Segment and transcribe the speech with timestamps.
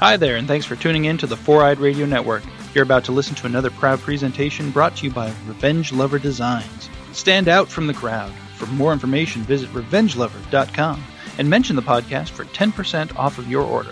[0.00, 2.44] Hi there, and thanks for tuning in to the Four Eyed Radio Network.
[2.72, 6.88] You're about to listen to another proud presentation brought to you by Revenge Lover Designs.
[7.12, 8.30] Stand out from the crowd.
[8.56, 11.02] For more information, visit revengelover.com
[11.38, 13.90] and mention the podcast for 10% off of your order.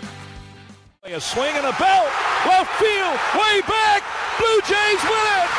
[1.03, 2.07] A swing and a belt,
[2.47, 3.99] left field, way back.
[4.39, 5.49] Blue Jays win it.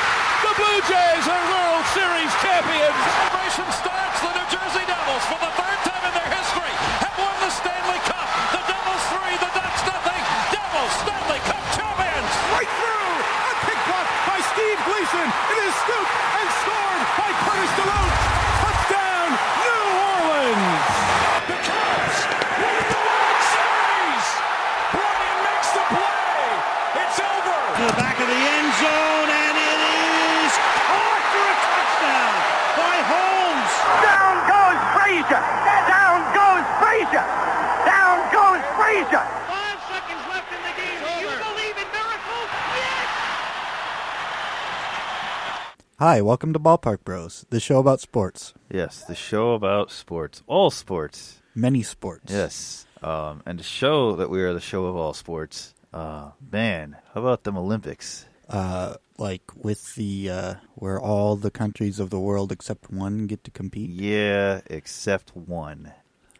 [0.48, 2.96] The Blue Jays are World Series champions.
[3.04, 4.16] Celebration starts.
[4.24, 6.72] The New Jersey Devils, for the third time in their history,
[7.04, 8.28] have won the Stanley Cup.
[8.52, 10.22] The Devils three, the Ducks nothing.
[10.52, 12.30] Devils Stanley Cup champions.
[12.52, 13.12] right through.
[13.48, 15.26] A pick block by Steve Gleason.
[15.26, 18.20] It is scooped and scored by Curtis Deloatch.
[18.62, 19.28] Touchdown,
[19.64, 19.80] New
[20.12, 20.86] Orleans.
[21.50, 22.18] The Cubs
[22.62, 24.26] win the World Series.
[24.92, 26.46] Bryant makes the play.
[27.02, 27.56] It's over.
[27.78, 29.80] to the back of the end zone, and it
[30.46, 30.52] is
[30.88, 32.34] caught for a touchdown
[32.74, 33.72] by Holmes.
[34.02, 35.42] Down goes Frazier!
[35.86, 37.26] Down goes Frazier!
[37.86, 39.24] Down goes Frazier!
[39.46, 40.98] Five seconds left in the game.
[40.98, 42.50] Do you believe in miracles?
[42.74, 43.06] Yes!
[45.98, 50.70] Hi, welcome to Ballpark Bros, the show about sports, Yes, the show about sports, all
[50.70, 51.42] sports.
[51.54, 52.32] many sports.
[52.32, 55.74] Yes, um, and to show that we are the show of all sports.
[55.92, 58.26] Uh, man, how about them Olympics?
[58.48, 63.42] Uh, like with the uh, where all the countries of the world except one get
[63.44, 63.90] to compete.
[63.90, 65.92] Yeah, except one.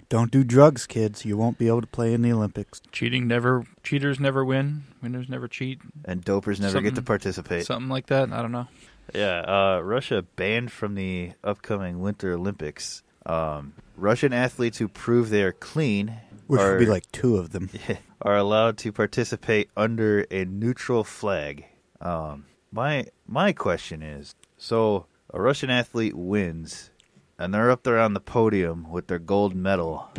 [0.09, 1.27] Don't do drugs, kids.
[1.27, 2.81] You won't be able to play in the Olympics.
[2.93, 7.67] Cheating never, cheaters never win, winners never cheat, And dopers never get to participate.
[7.67, 8.33] something like that.
[8.33, 8.69] I don't know.
[9.15, 13.03] Yeah, uh, Russia banned from the upcoming Winter Olympics.
[13.27, 17.51] Um, Russian athletes who prove they are clean Which are, would be like two of
[17.51, 17.71] them.
[18.23, 21.67] are allowed to participate under a neutral flag.
[22.01, 26.91] Um, my my question is: so a Russian athlete wins,
[27.39, 30.11] and they're up there on the podium with their gold medal,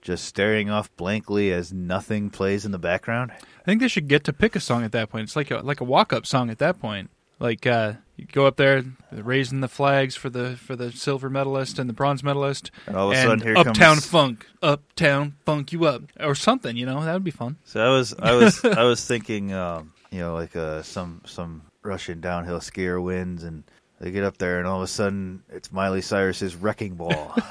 [0.00, 3.32] just staring off blankly as nothing plays in the background.
[3.32, 5.24] I think they should get to pick a song at that point.
[5.24, 7.10] It's like a like a walk up song at that point.
[7.38, 11.78] Like uh, you go up there, raising the flags for the for the silver medalist
[11.78, 15.72] and the bronze medalist, And all of a sudden, here Uptown comes- Funk, Uptown Funk
[15.72, 16.76] you up, or something.
[16.76, 17.56] You know that would be fun.
[17.64, 21.62] So I was I was I was thinking, um, you know, like uh, some some
[21.82, 23.64] Russian downhill skier wins, and
[24.00, 27.36] they get up there, and all of a sudden it's Miley Cyrus's Wrecking Ball.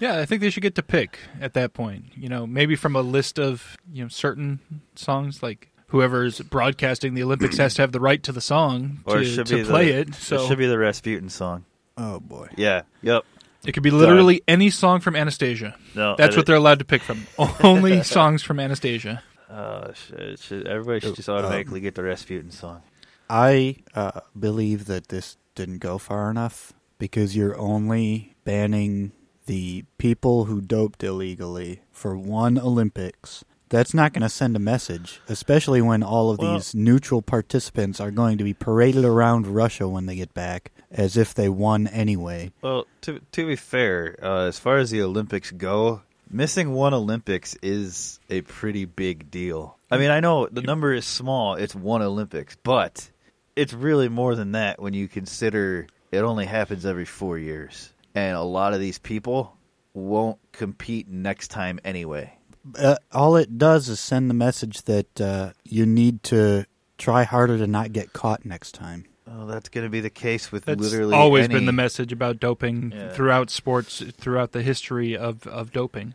[0.00, 2.06] Yeah, I think they should get to pick at that point.
[2.16, 4.58] You know, maybe from a list of you know certain
[4.96, 9.20] songs, like whoever's broadcasting the Olympics has to have the right to the song or
[9.20, 10.14] to, it to play the, it.
[10.14, 11.66] So it should be the Rasputin song.
[11.98, 12.48] Oh boy.
[12.56, 12.82] Yeah.
[13.02, 13.24] Yep.
[13.66, 15.76] it could be literally any song from Anastasia.
[15.94, 17.26] No, That's what they're allowed to pick from.
[17.62, 19.22] Only songs from Anastasia.
[19.50, 22.82] Uh, should, should, everybody should just automatically get the Rasputin song.
[23.28, 29.12] I uh, believe that this didn't go far enough because you're only banning
[29.44, 33.44] the people who doped illegally for one Olympics.
[33.72, 38.00] That's not going to send a message, especially when all of Well- these neutral participants
[38.00, 41.86] are going to be paraded around Russia when they get back as if they won
[41.86, 42.52] anyway.
[42.60, 47.56] Well, to to be fair, uh, as far as the Olympics go, missing one Olympics
[47.62, 49.78] is a pretty big deal.
[49.90, 53.08] I mean, I know the number is small; it's one Olympics, but
[53.56, 58.36] it's really more than that when you consider it only happens every four years, and
[58.36, 59.56] a lot of these people
[59.94, 62.34] won't compete next time anyway.
[62.78, 66.64] Uh, all it does is send the message that uh, you need to
[66.98, 69.04] try harder to not get caught next time.
[69.26, 72.12] Oh, that's going to be the case with That's literally always any- been the message
[72.12, 73.10] about doping Yeah.
[73.12, 76.14] throughout sports, throughout the history of, of doping.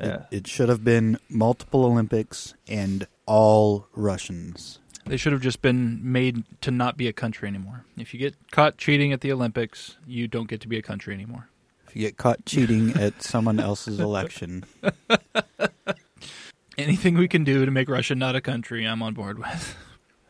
[0.00, 0.24] Yeah.
[0.30, 4.80] It, it should have been multiple Olympics and all Russians.
[5.06, 7.84] They should have just been made to not be a country anymore.
[7.96, 11.12] If you get caught cheating at the Olympics, you don't get to be a country
[11.14, 11.48] anymore.
[11.92, 14.64] If you get caught cheating at someone else's election,
[16.78, 19.76] Anything we can do to make Russia not a country, I'm on board with.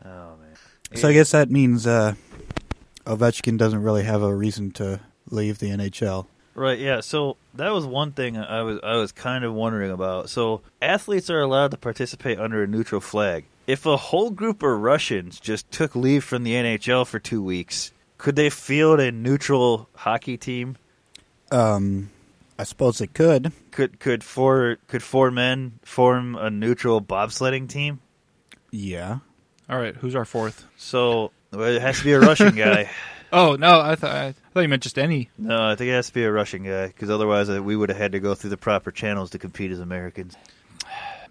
[0.03, 0.57] Oh man.
[0.93, 2.15] so I guess that means uh,
[3.05, 6.25] Ovechkin doesn't really have a reason to leave the NHL.
[6.53, 6.99] Right, yeah.
[6.99, 10.29] So that was one thing I was I was kind of wondering about.
[10.29, 13.45] So athletes are allowed to participate under a neutral flag.
[13.67, 17.93] If a whole group of Russians just took leave from the NHL for 2 weeks,
[18.17, 20.75] could they field a neutral hockey team?
[21.53, 22.09] Um,
[22.57, 23.51] I suppose it could.
[23.71, 27.99] Could could four could four men form a neutral bobsledding team?
[28.71, 29.19] Yeah.
[29.69, 30.65] All right, who's our fourth?
[30.77, 32.89] So well, it has to be a Russian guy.
[33.35, 35.31] Oh no, I thought I thought you meant just any.
[35.39, 37.89] No, I think it has to be a Russian guy because otherwise uh, we would
[37.89, 40.35] have had to go through the proper channels to compete as Americans.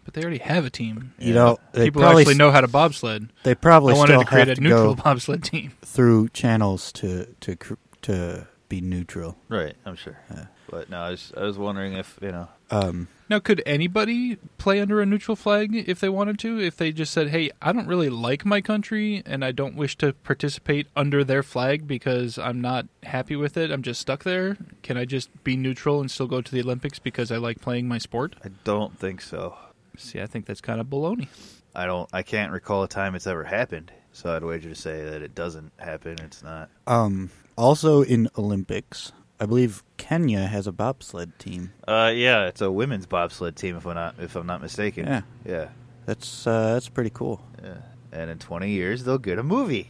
[0.04, 1.14] But they already have a team.
[1.20, 3.28] You know, they People probably actually know how to bobsled.
[3.44, 5.74] They probably I wanted still to create have a to neutral bobsled team.
[5.82, 7.56] through channels to to
[8.02, 9.36] to be neutral.
[9.50, 10.18] Right, I'm sure.
[10.34, 10.46] Yeah.
[10.70, 14.80] But no, I was I was wondering if you know Um, Now, could anybody play
[14.80, 16.58] under a neutral flag if they wanted to?
[16.58, 19.98] If they just said, "Hey, I don't really like my country, and I don't wish
[19.98, 23.70] to participate under their flag because I'm not happy with it.
[23.70, 24.56] I'm just stuck there.
[24.82, 27.88] Can I just be neutral and still go to the Olympics because I like playing
[27.88, 29.54] my sport?" I don't think so.
[29.98, 31.28] See, I think that's kind of baloney.
[31.74, 32.08] I don't.
[32.10, 33.92] I can't recall a time it's ever happened.
[34.12, 36.16] So I'd wager to say that it doesn't happen.
[36.24, 36.70] It's not.
[36.86, 41.72] um, also in Olympics, I believe Kenya has a bobsled team.
[41.86, 43.76] Uh, yeah, it's a women's bobsled team.
[43.76, 45.06] If I'm not, if I'm not mistaken.
[45.06, 45.22] Yeah.
[45.44, 45.68] Yeah.
[46.06, 47.40] That's uh, that's pretty cool.
[47.62, 47.78] Yeah.
[48.12, 49.88] And in 20 years, they'll get a movie.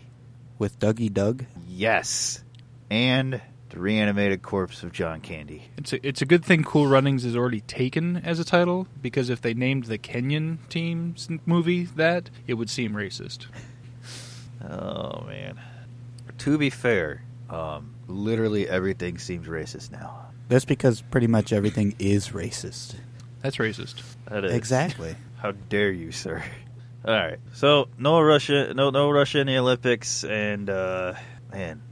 [0.58, 1.44] With Dougie Doug.
[1.66, 2.44] Yes.
[2.90, 5.64] And the reanimated corpse of John Candy.
[5.78, 9.30] It's a, it's a good thing Cool Runnings is already taken as a title because
[9.30, 13.46] if they named the Kenyan team's movie that, it would seem racist.
[14.64, 15.60] Oh man.
[16.38, 17.22] To be fair,
[17.52, 20.26] um, literally everything seems racist now.
[20.48, 22.94] That's because pretty much everything is racist.
[23.42, 24.02] That's racist.
[24.28, 25.14] That is Exactly.
[25.38, 26.42] How dare you, sir?
[27.04, 27.38] All right.
[27.54, 31.14] So no Russia, no no Russia in the Olympics, and uh,
[31.52, 31.82] man,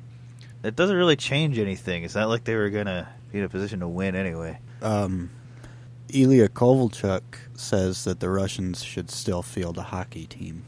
[0.62, 2.05] it doesn't really change anything.
[2.05, 4.59] It's not like they were gonna be in a position to win anyway.
[4.83, 5.31] Um,
[6.12, 7.23] Ilya Kovalchuk
[7.55, 10.65] says that the Russians should still field a hockey team.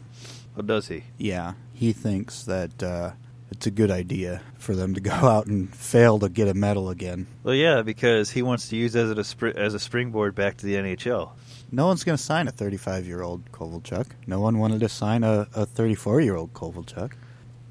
[0.55, 1.05] What does he?
[1.19, 3.13] Yeah, he thinks that uh,
[3.53, 6.91] it's a good idea for them to go out and fail to get a medal
[6.91, 7.27] again.
[7.45, 10.57] Well, yeah, because he wants to use it as a spr- as a springboard back
[10.59, 11.31] to the NHL.
[11.71, 14.09] No one's going to sign a 35 year old Kovalchuk.
[14.27, 17.13] No one wanted to sign a 34 year old Kovalchuk.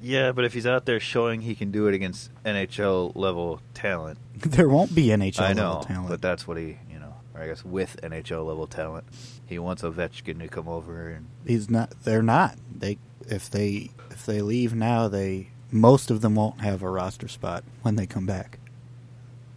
[0.00, 4.18] Yeah, but if he's out there showing he can do it against NHL level talent,
[4.36, 6.08] There won't be NHL I know, level talent.
[6.08, 9.04] but that's what he, you know, or I guess with NHL level talent,
[9.46, 11.90] he wants Ovechkin to come over and He's not.
[12.02, 12.56] They're not.
[12.76, 17.28] They if they if they leave now, they most of them won't have a roster
[17.28, 18.58] spot when they come back.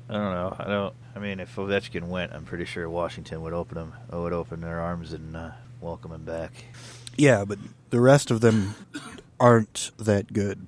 [0.10, 0.56] I don't know.
[0.58, 0.96] I don't.
[1.16, 4.80] I mean, if Ovechkin went, I'm pretty sure Washington would open him, would open their
[4.80, 5.52] arms and uh,
[5.82, 6.52] welcome him back.
[7.18, 7.60] Yeah, but
[7.90, 8.76] the rest of them
[9.40, 10.66] aren't that good.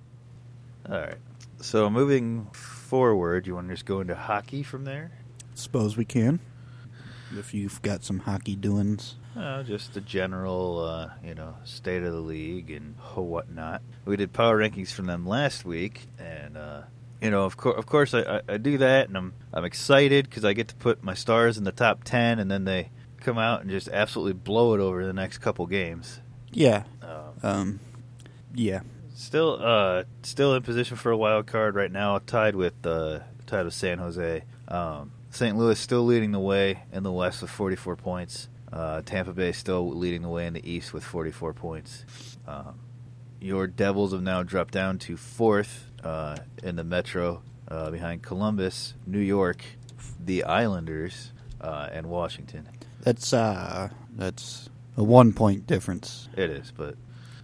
[0.89, 1.17] All right.
[1.59, 5.11] So moving forward, you want to just go into hockey from there?
[5.55, 6.39] Suppose we can.
[7.37, 9.15] If you've got some hockey doings.
[9.37, 13.81] Uh, just the general, uh, you know, state of the league and whatnot.
[14.05, 16.81] We did power rankings from them last week, and uh,
[17.21, 20.29] you know, of course, of course, I, I, I do that, and I'm I'm excited
[20.29, 22.89] because I get to put my stars in the top ten, and then they
[23.21, 26.19] come out and just absolutely blow it over the next couple games.
[26.51, 26.83] Yeah.
[27.01, 27.79] Um, Um.
[28.53, 28.81] Yeah.
[29.15, 33.65] Still, uh, still in position for a wild card right now, tied with uh, tied
[33.65, 34.43] with San Jose.
[34.67, 35.57] Um, St.
[35.57, 38.47] Louis still leading the way in the West with 44 points.
[38.71, 42.05] Uh, Tampa Bay still leading the way in the East with 44 points.
[42.47, 42.79] Um,
[43.39, 48.95] your Devils have now dropped down to fourth uh, in the Metro, uh, behind Columbus,
[49.05, 49.63] New York,
[50.23, 51.31] the Islanders,
[51.61, 52.67] uh, and Washington.
[53.01, 53.89] That's uh.
[54.15, 56.27] That's a one point difference.
[56.35, 56.95] It is, but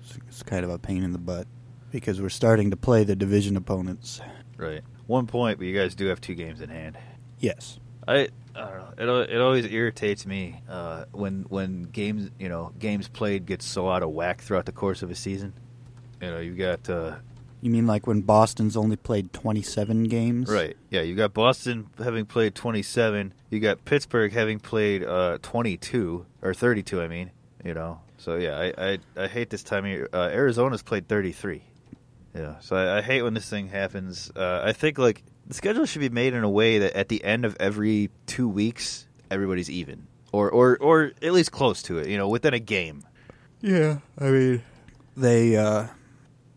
[0.01, 1.47] It's, it's kind of a pain in the butt
[1.91, 4.19] because we're starting to play the division opponents.
[4.57, 5.59] right, one point.
[5.59, 6.97] But you guys do have two games in hand.
[7.39, 7.79] Yes.
[8.07, 9.21] I I don't know.
[9.21, 13.89] It it always irritates me uh, when when games you know games played get so
[13.89, 15.53] out of whack throughout the course of a season.
[16.21, 17.15] You know, you got uh,
[17.61, 20.49] You mean like when Boston's only played 27 games?
[20.49, 23.33] right, yeah, you got Boston having played twenty seven.
[23.49, 27.01] You got Pittsburgh having played uh, twenty two or thirty two.
[27.01, 27.31] I mean,
[27.63, 28.01] you know.
[28.17, 30.07] So yeah, I I, I hate this time of year.
[30.13, 31.63] Uh, Arizona's played thirty three.
[32.35, 34.31] Yeah, so I, I hate when this thing happens.
[34.35, 37.23] Uh, I think like the schedule should be made in a way that at the
[37.23, 42.07] end of every two weeks, everybody's even, or or or at least close to it.
[42.07, 43.03] You know, within a game.
[43.61, 44.63] Yeah, I mean,
[45.15, 45.87] they uh,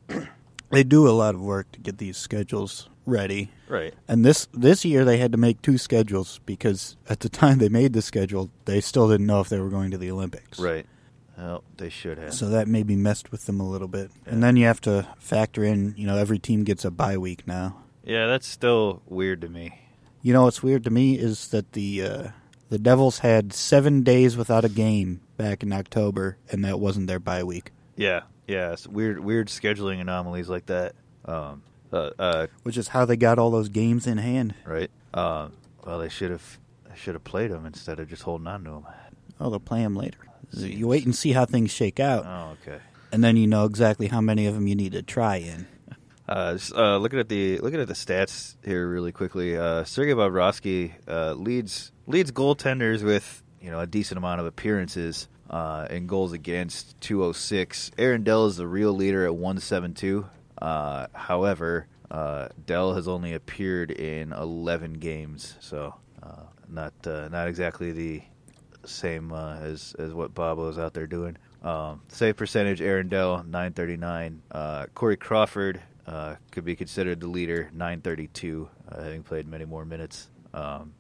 [0.70, 3.50] they do a lot of work to get these schedules ready.
[3.68, 3.94] Right.
[4.06, 7.68] And this this year they had to make two schedules because at the time they
[7.68, 10.58] made the schedule, they still didn't know if they were going to the Olympics.
[10.58, 10.86] Right.
[11.38, 12.32] Well, they should have.
[12.32, 14.10] So that maybe messed with them a little bit.
[14.24, 17.46] And then you have to factor in, you know, every team gets a bye week
[17.46, 17.76] now.
[18.06, 19.78] Yeah, that's still weird to me.
[20.22, 22.28] You know what's weird to me is that the uh,
[22.70, 27.20] the Devils had seven days without a game back in October, and that wasn't their
[27.20, 27.70] bye week.
[27.96, 30.94] Yeah, yeah, it's weird, weird scheduling anomalies like that.
[31.26, 34.54] Um, uh, uh, which is how they got all those games in hand.
[34.64, 34.90] right.
[35.14, 35.52] Um,
[35.84, 36.58] well, they should have
[36.94, 38.86] should have played them instead of just holding on to them.
[39.40, 40.18] Oh, they'll play them later.
[40.52, 42.80] You wait and see how things shake out, Oh, okay.
[43.12, 45.66] and then you know exactly how many of them you need to try in.
[46.28, 50.92] Uh, uh, looking at the looking at the stats here really quickly, uh, Sergei Bobrovsky
[51.06, 56.32] uh, leads leads goaltenders with you know a decent amount of appearances uh, and goals
[56.32, 57.92] against 206.
[57.98, 60.26] Aaron Dell is the real leader at 172.
[60.60, 67.48] Uh, however, uh, Dell has only appeared in 11 games, so uh, not uh, not
[67.48, 68.22] exactly the
[68.84, 71.36] same as as what Bobo's out there doing.
[71.62, 74.42] Um, save percentage, Aaron Dell, 939.
[74.50, 79.84] Uh, Corey Crawford uh, could be considered the leader, 932, uh, having played many more
[79.84, 80.28] minutes.
[80.54, 80.94] Um,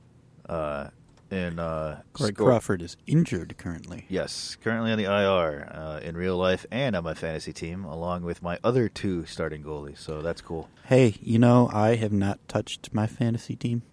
[0.48, 0.88] uh,
[1.30, 4.06] and uh, Corey score- Crawford is injured currently.
[4.08, 8.22] Yes, currently on the IR uh, in real life and on my fantasy team, along
[8.22, 9.98] with my other two starting goalies.
[9.98, 10.68] So that's cool.
[10.84, 13.82] Hey, you know, I have not touched my fantasy team.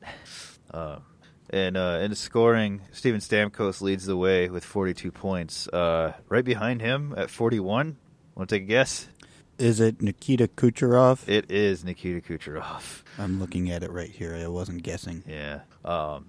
[1.54, 5.68] And uh, in scoring, Steven Stamkos leads the way with 42 points.
[5.68, 7.96] Uh, right behind him at 41,
[8.34, 9.08] want to take a guess?
[9.58, 11.28] Is it Nikita Kucherov?
[11.28, 13.04] It is Nikita Kucherov.
[13.20, 14.36] I'm looking at it right here.
[14.36, 15.24] I wasn't guessing.
[15.28, 15.62] Yeah.
[15.86, 16.26] Um,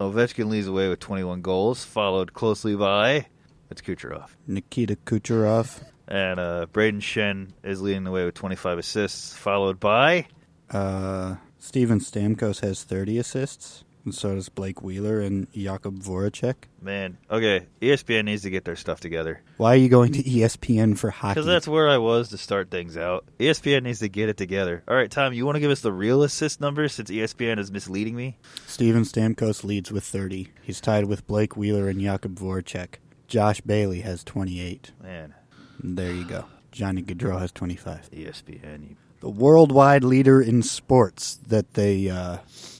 [0.00, 3.26] Ovechkin leads the way with 21 goals, followed closely by
[3.70, 4.28] it's Kucherov.
[4.46, 5.82] Nikita Kucherov.
[6.06, 10.26] And uh, Brayden Schenn is leading the way with 25 assists, followed by
[10.70, 16.54] Uh, Steven Stamkos has 30 assists, and so does Blake Wheeler and Jakub Voracek.
[16.80, 17.18] man.
[17.30, 19.42] Okay, ESPN needs to get their stuff together.
[19.56, 21.34] Why are you going to ESPN for hockey?
[21.34, 23.24] Because that's where I was to start things out.
[23.38, 24.82] ESPN needs to get it together.
[24.88, 27.70] All right, Tom, you want to give us the real assist numbers since ESPN is
[27.70, 28.38] misleading me?
[28.66, 30.48] Steven Stamkos leads with 30.
[30.62, 32.96] He's tied with Blake Wheeler and Jakub Voracek.
[33.26, 34.92] Josh Bailey has 28.
[35.02, 35.34] Man,
[35.82, 36.46] there you go.
[36.72, 38.10] Johnny Gaudreau has 25.
[38.10, 38.90] ESPN.
[38.90, 38.96] You...
[39.20, 42.38] The worldwide leader in sports that they uh,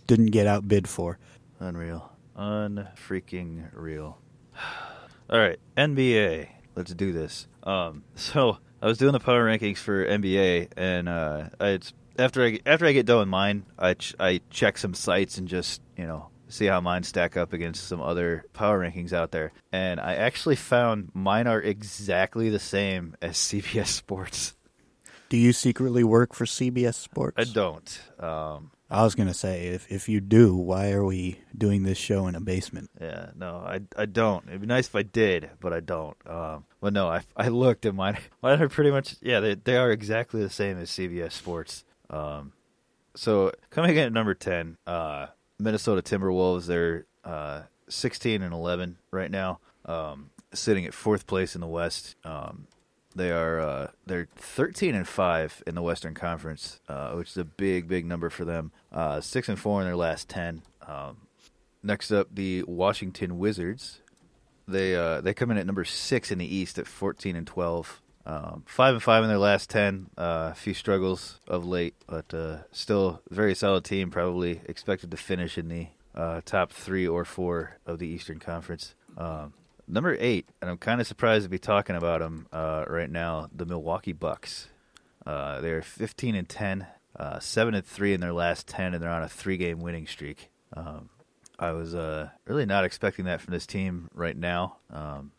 [0.08, 1.20] didn't get outbid for.
[1.60, 2.10] Unreal.
[2.36, 4.18] Unfreaking real.
[5.30, 6.48] All right, NBA.
[6.74, 7.46] Let's do this.
[7.62, 12.44] Um, so I was doing the power rankings for NBA, and uh, I, it's, after
[12.44, 15.80] I after I get done with mine, I ch- I check some sites and just
[15.96, 20.00] you know see how mine stack up against some other power rankings out there, and
[20.00, 24.54] I actually found mine are exactly the same as CBS Sports.
[25.28, 27.34] Do you secretly work for CBS Sports?
[27.36, 28.00] I don't.
[28.18, 32.26] Um, I was to say, if, if you do, why are we doing this show
[32.26, 32.90] in a basement?
[32.98, 34.48] Yeah, no, I, I don't.
[34.48, 36.16] It'd be nice if I did, but I don't.
[36.26, 39.76] Um, but no, I, I looked and mine mine are pretty much yeah they they
[39.76, 41.84] are exactly the same as CBS Sports.
[42.08, 42.52] Um,
[43.14, 45.26] so coming in at number ten, uh,
[45.58, 46.66] Minnesota Timberwolves.
[46.66, 52.16] They're uh, sixteen and eleven right now, um, sitting at fourth place in the West.
[52.24, 52.67] Um,
[53.18, 57.44] they are uh, they're thirteen and five in the Western Conference, uh, which is a
[57.44, 58.72] big big number for them.
[58.90, 60.62] Uh, six and four in their last ten.
[60.86, 61.18] Um,
[61.80, 64.00] Next up, the Washington Wizards.
[64.66, 68.02] They uh, they come in at number six in the East at fourteen and twelve.
[68.26, 70.10] Um, five and five in their last ten.
[70.18, 74.10] Uh, a few struggles of late, but uh, still very solid team.
[74.10, 75.86] Probably expected to finish in the
[76.44, 78.94] top three or four of the Eastern Conference.
[79.16, 79.54] Um,
[79.88, 83.48] number eight, and I'm kind of surprised to be talking about them uh, right now.
[83.54, 84.68] The Milwaukee Bucks.
[85.26, 89.10] Uh, they're 15 and 10, uh, seven and three in their last 10, and they're
[89.10, 90.50] on a three-game winning streak.
[90.74, 91.10] Um,
[91.58, 94.76] I was uh, really not expecting that from this team right now.
[94.90, 95.32] Um,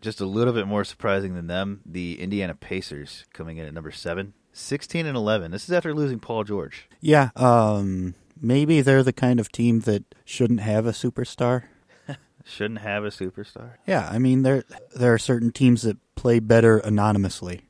[0.00, 3.90] just a little bit more surprising than them, the Indiana Pacers coming in at number
[3.90, 5.50] seven, 16 and 11.
[5.50, 6.88] This is after losing Paul George.
[7.00, 11.64] Yeah, um, maybe they're the kind of team that shouldn't have a superstar.
[12.44, 13.74] Shouldn't have a superstar.
[13.86, 17.62] Yeah, I mean there there are certain teams that play better anonymously.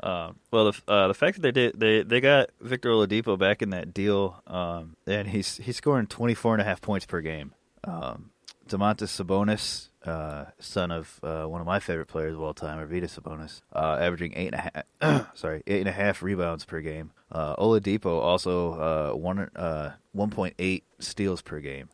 [0.00, 3.62] Um, well, the uh, the fact that they did they they got Victor Oladipo back
[3.62, 7.52] in that deal, um, and he's he's scoring 24 and a half points per game.
[7.84, 8.30] Um,
[8.68, 13.18] Domantas Sabonis, uh, son of uh, one of my favorite players of all time, Arvydas
[13.18, 17.10] Sabonis, uh, averaging eight and a half sorry eight and a half rebounds per game.
[17.32, 21.88] Uh, Oladipo also uh, one uh, 1.8 steals per game.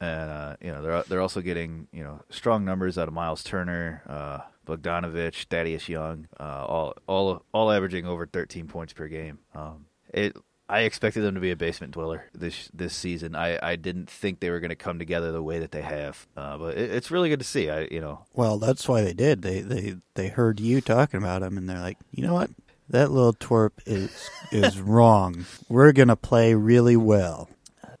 [0.00, 3.42] And uh, you know they're they're also getting you know strong numbers out of Myles
[3.42, 9.38] Turner, uh, Bogdanovich, Thaddeus Young, uh, all all all averaging over 13 points per game.
[9.54, 10.36] Um, it
[10.70, 13.34] I expected them to be a basement dweller this this season.
[13.34, 16.28] I, I didn't think they were going to come together the way that they have,
[16.36, 17.68] uh, but it, it's really good to see.
[17.68, 19.42] I you know Well, that's why they did.
[19.42, 22.50] They they they heard you talking about them, and they're like, you know what?
[22.88, 25.44] That little twerp is is wrong.
[25.68, 27.48] We're gonna play really well.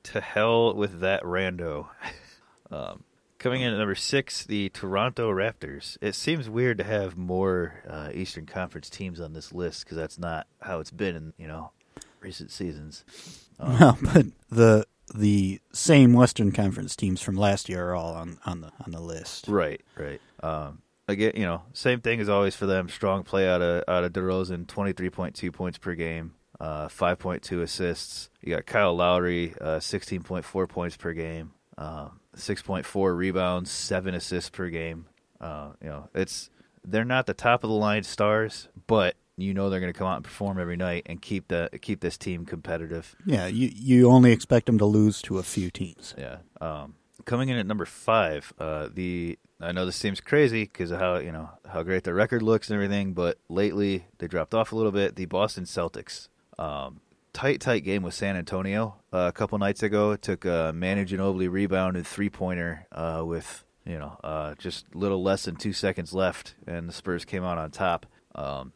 [0.04, 1.88] To hell with that rando.
[2.70, 3.04] um,
[3.38, 5.96] coming in at number six, the Toronto Raptors.
[6.00, 10.18] It seems weird to have more uh, Eastern Conference teams on this list because that's
[10.18, 11.72] not how it's been in you know
[12.20, 13.04] recent seasons.
[13.58, 18.38] Um, No, but the the same Western Conference teams from last year are all on,
[18.46, 19.48] on the on the list.
[19.48, 20.20] Right, right.
[20.42, 22.88] Um, again, you know, same thing as always for them.
[22.88, 26.88] Strong play out of out of DeRozan, twenty three point two points per game, uh,
[26.88, 28.30] five point two assists.
[28.42, 33.14] You got Kyle Lowry, uh, sixteen point four points per game, um, six point four
[33.14, 35.06] rebounds, seven assists per game.
[35.40, 36.50] Uh, you know, it's
[36.84, 40.06] they're not the top of the line stars, but you know they're going to come
[40.06, 43.16] out and perform every night and keep the keep this team competitive.
[43.24, 46.14] Yeah, you you only expect them to lose to a few teams.
[46.18, 46.38] Yeah.
[46.60, 51.00] Um, coming in at number five, uh, the I know this seems crazy because of
[51.00, 54.72] how you know how great their record looks and everything, but lately they dropped off
[54.72, 55.16] a little bit.
[55.16, 56.28] The Boston Celtics,
[56.60, 57.00] um,
[57.32, 60.12] tight tight game with San Antonio uh, a couple nights ago.
[60.12, 65.22] It took a Manu Ginobili rebounded three pointer uh, with you know uh, just little
[65.22, 68.06] less than two seconds left, and the Spurs came out on top.
[68.34, 68.72] Um,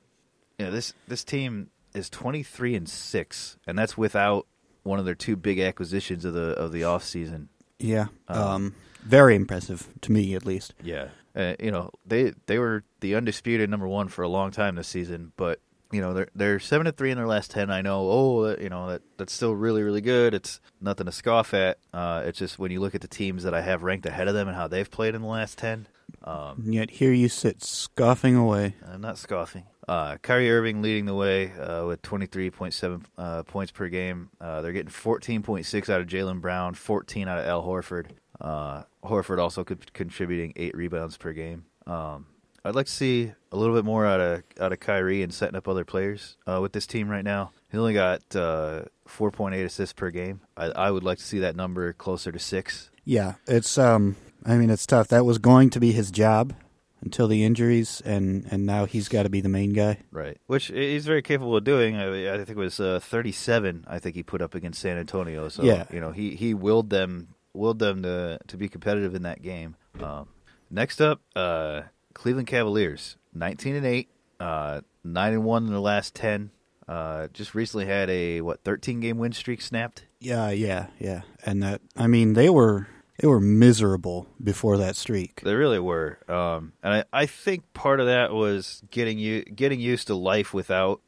[0.58, 4.46] you know this this team is twenty three and six, and that's without
[4.82, 7.48] one of their two big acquisitions of the of the off season.
[7.78, 10.74] Yeah, um, very impressive to me at least.
[10.82, 14.76] Yeah, uh, you know they they were the undisputed number one for a long time
[14.76, 15.60] this season, but
[15.94, 17.70] you know they're they're seven to three in their last ten.
[17.70, 20.34] I know, oh, that, you know that that's still really really good.
[20.34, 21.78] It's nothing to scoff at.
[21.92, 24.34] Uh, it's just when you look at the teams that I have ranked ahead of
[24.34, 25.86] them and how they've played in the last ten,
[26.24, 28.74] um, yet here you sit scoffing away.
[28.86, 29.64] I'm not scoffing.
[29.86, 34.30] Uh, Kyrie Irving leading the way uh, with 23.7 uh, points per game.
[34.40, 38.06] Uh, they're getting 14.6 out of Jaylen Brown, 14 out of Al Horford.
[38.40, 41.66] Uh, Horford also co- contributing eight rebounds per game.
[41.86, 42.26] Um,
[42.64, 45.56] I'd like to see a little bit more out of out of Kyrie and setting
[45.56, 47.52] up other players uh, with this team right now.
[47.70, 50.40] He only got uh, 4.8 assists per game.
[50.56, 52.90] I, I would like to see that number closer to six.
[53.04, 54.16] Yeah, it's um
[54.46, 55.08] I mean it's tough.
[55.08, 56.54] That was going to be his job
[57.02, 59.98] until the injuries and and now he's got to be the main guy.
[60.10, 61.96] Right, which he's very capable of doing.
[61.96, 63.84] I, I think it was uh, 37.
[63.86, 65.48] I think he put up against San Antonio.
[65.50, 65.84] So Yeah.
[65.92, 69.76] you know he he willed them willed them to to be competitive in that game.
[70.02, 70.28] Um,
[70.70, 71.82] next up, uh,
[72.14, 74.08] Cleveland Cavaliers, 19 and eight,
[74.40, 76.50] uh, nine and one in their last 10.
[76.86, 80.04] Uh, just recently had a what 13 game win streak snapped.
[80.20, 81.22] Yeah, yeah, yeah.
[81.44, 85.40] And that I mean they were they were miserable before that streak.
[85.42, 89.80] They really were, um, and I, I think part of that was getting you getting
[89.80, 91.00] used to life without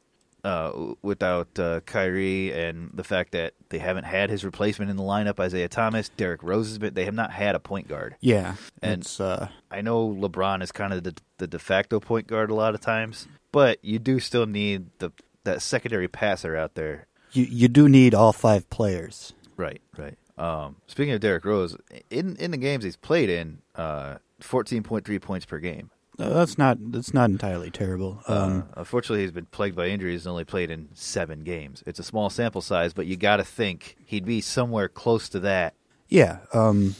[0.43, 5.03] uh, without uh, Kyrie and the fact that they haven't had his replacement in the
[5.03, 6.93] lineup, Isaiah Thomas, Derrick Rose has been.
[6.93, 8.15] They have not had a point guard.
[8.21, 12.27] Yeah, And- it's uh I know LeBron is kind of the, the de facto point
[12.27, 15.11] guard a lot of times, but you do still need the
[15.43, 17.07] that secondary passer out there.
[17.33, 19.33] you you do need all five players.
[19.57, 20.17] Right, right.
[20.37, 21.75] Um, speaking of Derrick Rose,
[22.11, 25.89] in in the games he's played in, uh, fourteen point three points per game.
[26.19, 28.21] Uh, that's not that's not entirely terrible.
[28.27, 31.83] Um, uh, unfortunately, he's been plagued by injuries and only played in seven games.
[31.85, 35.39] It's a small sample size, but you got to think he'd be somewhere close to
[35.41, 35.75] that.
[36.09, 36.95] yeah, um,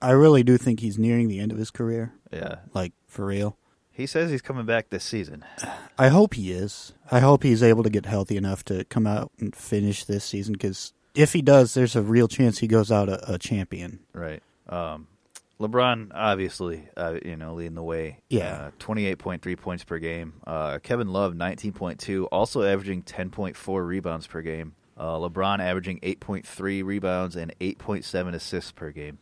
[0.00, 2.12] I really do think he's nearing the end of his career.
[2.32, 2.56] Yeah.
[2.74, 3.56] Like for real.
[3.90, 5.44] He says he's coming back this season.
[5.98, 6.94] I hope he is.
[7.10, 10.54] I hope he's able to get healthy enough to come out and finish this season.
[10.54, 14.00] Because if he does, there's a real chance he goes out a, a champion.
[14.14, 14.42] Right.
[14.68, 15.08] Um,
[15.60, 18.18] LeBron, obviously, uh, you know, leading the way.
[18.28, 18.54] Yeah.
[18.54, 20.34] Uh, 28.3 points per game.
[20.46, 24.74] Uh, Kevin Love, 19.2, also averaging 10.4 rebounds per game.
[24.96, 29.18] Uh, LeBron averaging 8.3 rebounds and 8.7 assists per game.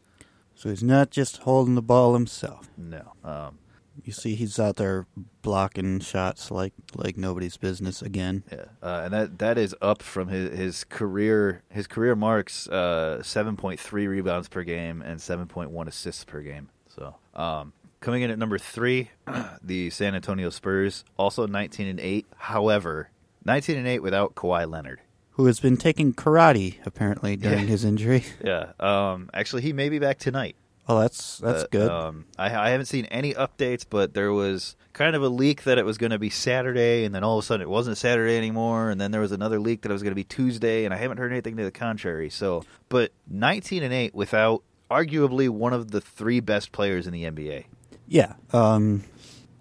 [0.54, 2.70] So he's not just holding the ball himself.
[2.76, 3.12] No.
[3.24, 3.58] Um,
[4.02, 5.06] You see, he's out there
[5.42, 8.44] blocking shots like like nobody's business again.
[8.50, 13.22] Yeah, uh, and that that is up from his his career his career marks uh,
[13.22, 16.70] seven point three rebounds per game and seven point one assists per game.
[16.88, 19.10] So um, coming in at number three,
[19.62, 22.26] the San Antonio Spurs also nineteen and eight.
[22.36, 23.10] However,
[23.44, 25.00] nineteen and eight without Kawhi Leonard.
[25.32, 27.64] Who has been taking karate apparently during Yeah.
[27.66, 28.24] his injury?
[28.44, 30.56] Yeah, um, actually, he may be back tonight.
[30.90, 31.88] Oh, that's that's Uh, good.
[31.90, 35.78] Um, I, I haven't seen any updates, but there was kind of a leak that
[35.78, 38.36] it was going to be Saturday, and then all of a sudden it wasn't Saturday
[38.36, 40.92] anymore, and then there was another leak that it was going to be Tuesday, and
[40.92, 42.28] I haven't heard anything to the contrary.
[42.28, 47.22] So, but 19 and 8 without arguably one of the three best players in the
[47.24, 47.66] NBA.
[48.08, 48.32] Yeah.
[48.52, 49.04] Um,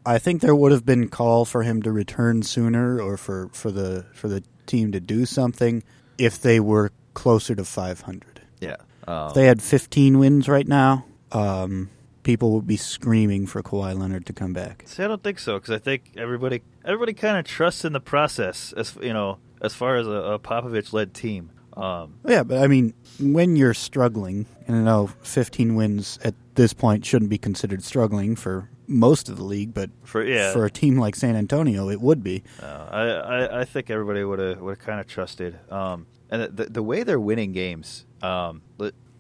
[0.06, 3.70] I think there would have been call for him to return sooner, or for, for
[3.70, 5.84] the for the team to do something
[6.18, 8.42] if they were closer to 500.
[8.60, 8.78] Yeah.
[9.08, 11.90] Um, If they had 15 wins right now, um,
[12.24, 14.84] people would be screaming for Kawhi Leonard to come back.
[14.86, 18.00] see, I don't think so because I think everybody everybody kind of trusts in the
[18.00, 21.52] process as you know as far as a, a Popovich led team.
[21.78, 26.74] Um, Yeah, but I mean, when you're struggling, and I know 15 wins at this
[26.74, 30.52] point shouldn't be considered struggling for most of the league, but For- yeah.
[30.52, 32.44] for a team like San Antonio, it would be.
[32.62, 35.58] Uh, I, I I think everybody would have would have kind of trusted.
[35.72, 38.62] Um, and the, the way they're winning games, um,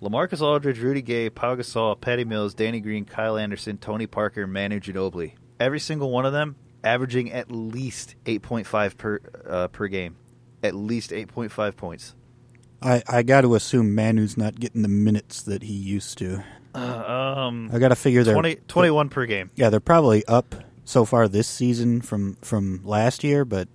[0.01, 4.79] Lamarcus Aldridge, Rudy Gay, Pau Gasol, Patty Mills, Danny Green, Kyle Anderson, Tony Parker, Manu
[4.79, 5.33] Ginobili.
[5.59, 10.15] Every single one of them averaging at least eight point five per uh, per game,
[10.63, 12.15] at least eight point five points.
[12.81, 16.43] I, I got to assume Manu's not getting the minutes that he used to.
[16.73, 19.51] Um, I got to figure they're 20, 21 per game.
[19.55, 23.67] Yeah, they're probably up so far this season from from last year, but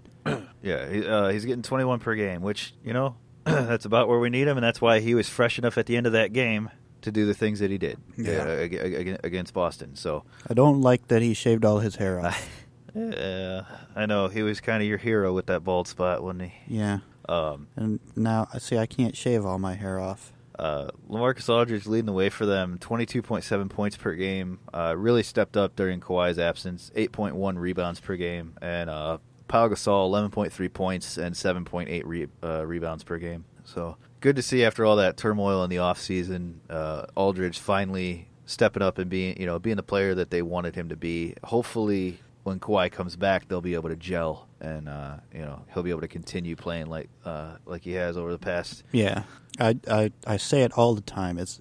[0.62, 3.16] Yeah, he, uh, he's getting 21 per game, which you know
[3.68, 5.96] that's about where we need him, and that's why he was fresh enough at the
[5.96, 6.70] end of that game
[7.02, 8.42] to do the things that he did Yeah.
[8.44, 9.94] uh, ag- ag- against Boston.
[9.96, 12.48] So, I don't like that he shaved all his hair off.
[12.94, 13.62] yeah,
[13.96, 16.76] I know he was kind of your hero with that bald spot, wasn't he?
[16.76, 16.98] yeah.
[17.28, 20.32] Um, And now, I see, I can't shave all my hair off.
[20.58, 24.58] uh, Lamarcus Aldridge leading the way for them, 22.7 points per game.
[24.72, 29.18] Uh, really stepped up during Kawhi's absence, 8.1 rebounds per game, and uh,
[29.54, 33.44] Pau Gasol 11.3 points and 7.8 re- uh, rebounds per game.
[33.62, 38.82] So good to see after all that turmoil in the offseason, uh, Aldridge finally stepping
[38.82, 41.36] up and being you know being the player that they wanted him to be.
[41.44, 42.18] Hopefully.
[42.42, 45.88] When Kawhi comes back, they'll be able to gel, and uh, you know he'll be
[45.88, 49.22] able to continue playing like uh, like he has over the past Yeah,
[49.58, 51.38] I, I I say it all the time.
[51.38, 51.58] It's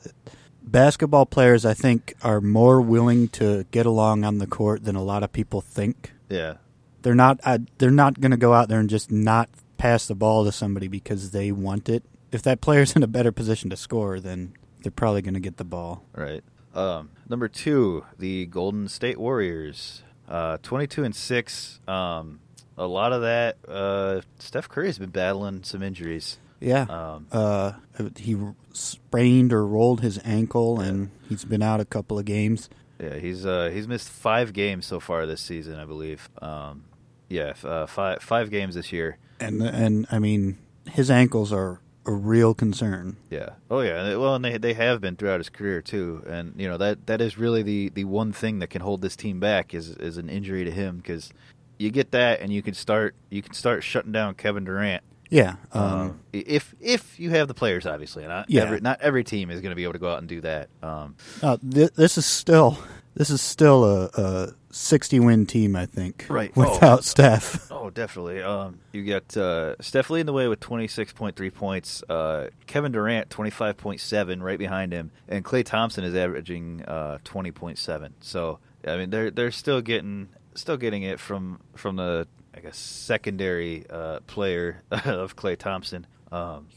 [0.61, 1.63] basketball players.
[1.63, 5.31] I think are more willing to get along on the court than a lot of
[5.31, 6.11] people think.
[6.27, 6.55] yeah
[7.03, 7.39] They're not.
[7.45, 10.51] I, they're not going to go out there and just not pass the ball to
[10.51, 12.03] somebody because they want it.
[12.31, 15.57] If that player's in a better position to score, then they're probably going to get
[15.57, 16.03] the ball.
[16.15, 16.43] Right.
[16.73, 21.79] Um, number two, the Golden State Warriors, uh, twenty-two and six.
[21.87, 22.39] Um,
[22.75, 26.39] a lot of that, uh, Steph Curry's been battling some injuries.
[26.59, 26.83] Yeah.
[26.83, 27.73] Um, uh,
[28.15, 28.35] he
[28.71, 32.69] sprained or rolled his ankle, and he's been out a couple of games.
[32.99, 36.29] Yeah, he's uh, he's missed five games so far this season, I believe.
[36.41, 36.85] Um,
[37.29, 39.17] yeah, uh, five five games this year.
[39.39, 40.57] And and I mean,
[40.91, 43.15] his ankles are a real concern.
[43.29, 43.51] Yeah.
[43.71, 44.15] Oh yeah.
[44.15, 46.23] Well, and they they have been throughout his career too.
[46.27, 49.15] And you know that that is really the the one thing that can hold this
[49.15, 51.31] team back is is an injury to him because
[51.79, 55.03] you get that and you can start you can start shutting down Kevin Durant.
[55.29, 55.55] Yeah.
[55.71, 58.63] Um, Um, if if you have the players, obviously, not Yeah.
[58.63, 60.69] every, not every team is going to be able to go out and do that.
[60.83, 62.77] Um, uh, th- this is still
[63.15, 66.25] this is still a, a sixty win team, I think.
[66.29, 66.55] Right.
[66.55, 67.01] Without Oh.
[67.01, 67.67] Steph.
[67.71, 68.41] oh, definitely.
[68.41, 72.03] Um, you got uh, Steph leading the way with twenty six point three points.
[72.09, 76.83] Uh, Kevin Durant twenty five point seven, right behind him, and Klay Thompson is averaging
[76.83, 78.13] uh, twenty point seven.
[78.21, 82.77] So I mean, they're they're still getting still getting it from from the I guess
[82.77, 86.05] secondary uh, player of Klay Thompson.
[86.31, 86.67] Um,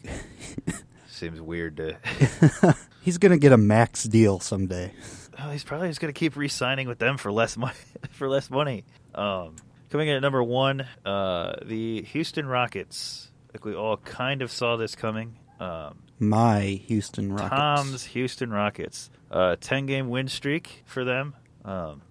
[1.09, 2.77] seems weird to.
[3.03, 4.93] He's gonna get a max deal someday.
[5.39, 7.75] Oh, he's probably just going to keep re-signing with them for less money.
[8.11, 8.85] for less money.
[9.15, 9.57] Um,
[9.91, 13.31] coming in at number one, uh, the Houston Rockets.
[13.53, 15.39] Like we all kind of saw this coming.
[15.61, 17.51] Um, My Houston Rockets.
[17.51, 19.11] Tom's Houston Rockets.
[19.31, 21.35] Uh, ten-game win streak for them.
[21.65, 22.03] Um,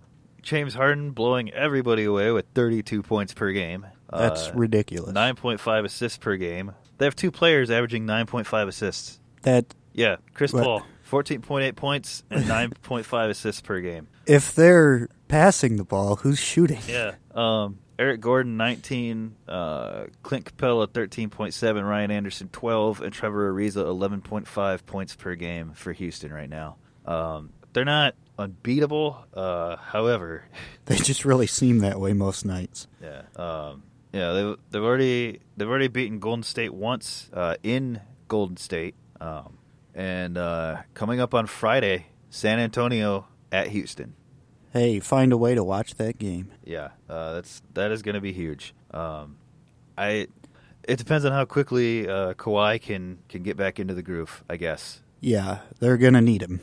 [0.42, 3.86] James Harden blowing everybody away with 32 points per game.
[4.12, 5.12] That's Uh, ridiculous.
[5.14, 6.74] 9.5 assists per game.
[7.00, 9.20] They have two players averaging 9.5 assists.
[9.42, 10.64] That Yeah, Chris What?
[10.64, 14.08] Paul, 14.8 points and 9.5 assists per game.
[14.26, 16.80] if they're passing the ball, who's shooting?
[16.88, 17.16] Yeah.
[17.34, 19.36] Um, Eric Gordon, 19.
[19.48, 21.84] Uh, Clint Capela, 13.7.
[21.88, 23.02] Ryan Anderson, 12.
[23.02, 26.76] And Trevor Ariza, 11.5 points per game for Houston right now.
[27.06, 29.26] Um, they're not unbeatable.
[29.34, 30.44] Uh, however,
[30.86, 32.88] They just really seem that way most nights.
[33.02, 38.56] yeah, um, yeah, they've, they've already they've already beaten Golden State once uh, in Golden
[38.58, 39.58] State, um,
[39.96, 44.14] and uh, coming up on Friday, San Antonio at Houston.
[44.72, 46.52] Hey, find a way to watch that game.
[46.66, 48.76] Yeah, uh, that's that is going to be huge.
[48.92, 49.38] Um,
[49.98, 50.28] I
[50.84, 54.44] it depends on how quickly uh, Kawhi can can get back into the groove.
[54.50, 55.02] I guess.
[55.22, 56.60] Yeah, they're gonna need him.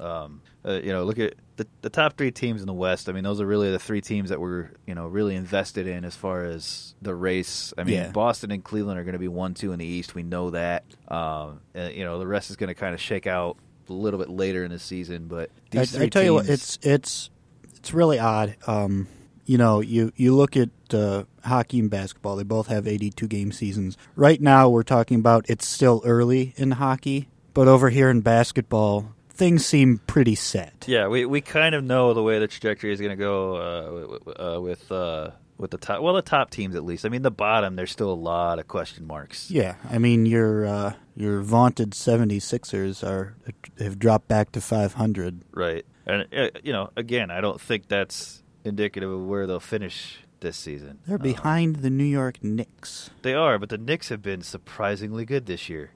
[0.00, 3.08] Um, uh, you know, look at the the top three teams in the West.
[3.08, 6.04] I mean, those are really the three teams that we're you know really invested in
[6.04, 7.72] as far as the race.
[7.78, 8.10] I mean, Yeah.
[8.10, 10.14] Boston and Cleveland are going to be one, two in the East.
[10.14, 10.84] We know that.
[11.08, 13.56] Um, and, you know, the rest is going to kind of shake out
[13.88, 15.26] a little bit later in the season.
[15.26, 17.30] But I, these I tell you what, it's it's
[17.76, 18.56] it's really odd.
[18.66, 19.08] Um,
[19.44, 23.52] you know, you you look at uh, hockey and basketball; they both have 82 game
[23.52, 23.96] seasons.
[24.16, 29.14] Right now, we're talking about it's still early in hockey, but over here in basketball,
[29.42, 30.84] things seem pretty set.
[30.86, 34.56] Yeah, we we kind of know the way the trajectory is going to go uh,
[34.56, 36.00] uh, with uh, with the top.
[36.02, 37.04] Well, the top teams at least.
[37.04, 39.50] I mean, the bottom there's still a lot of question marks.
[39.50, 43.34] Yeah, I mean your uh, your vaunted 76ers are
[43.78, 45.42] have dropped back to 500.
[45.52, 50.18] Right, and uh, you know, again, I don't think that's indicative of where they'll finish
[50.40, 50.98] this season.
[51.06, 55.24] They're Uh, behind the New York Knicks, they are, but the Knicks have been surprisingly
[55.24, 55.90] good this year.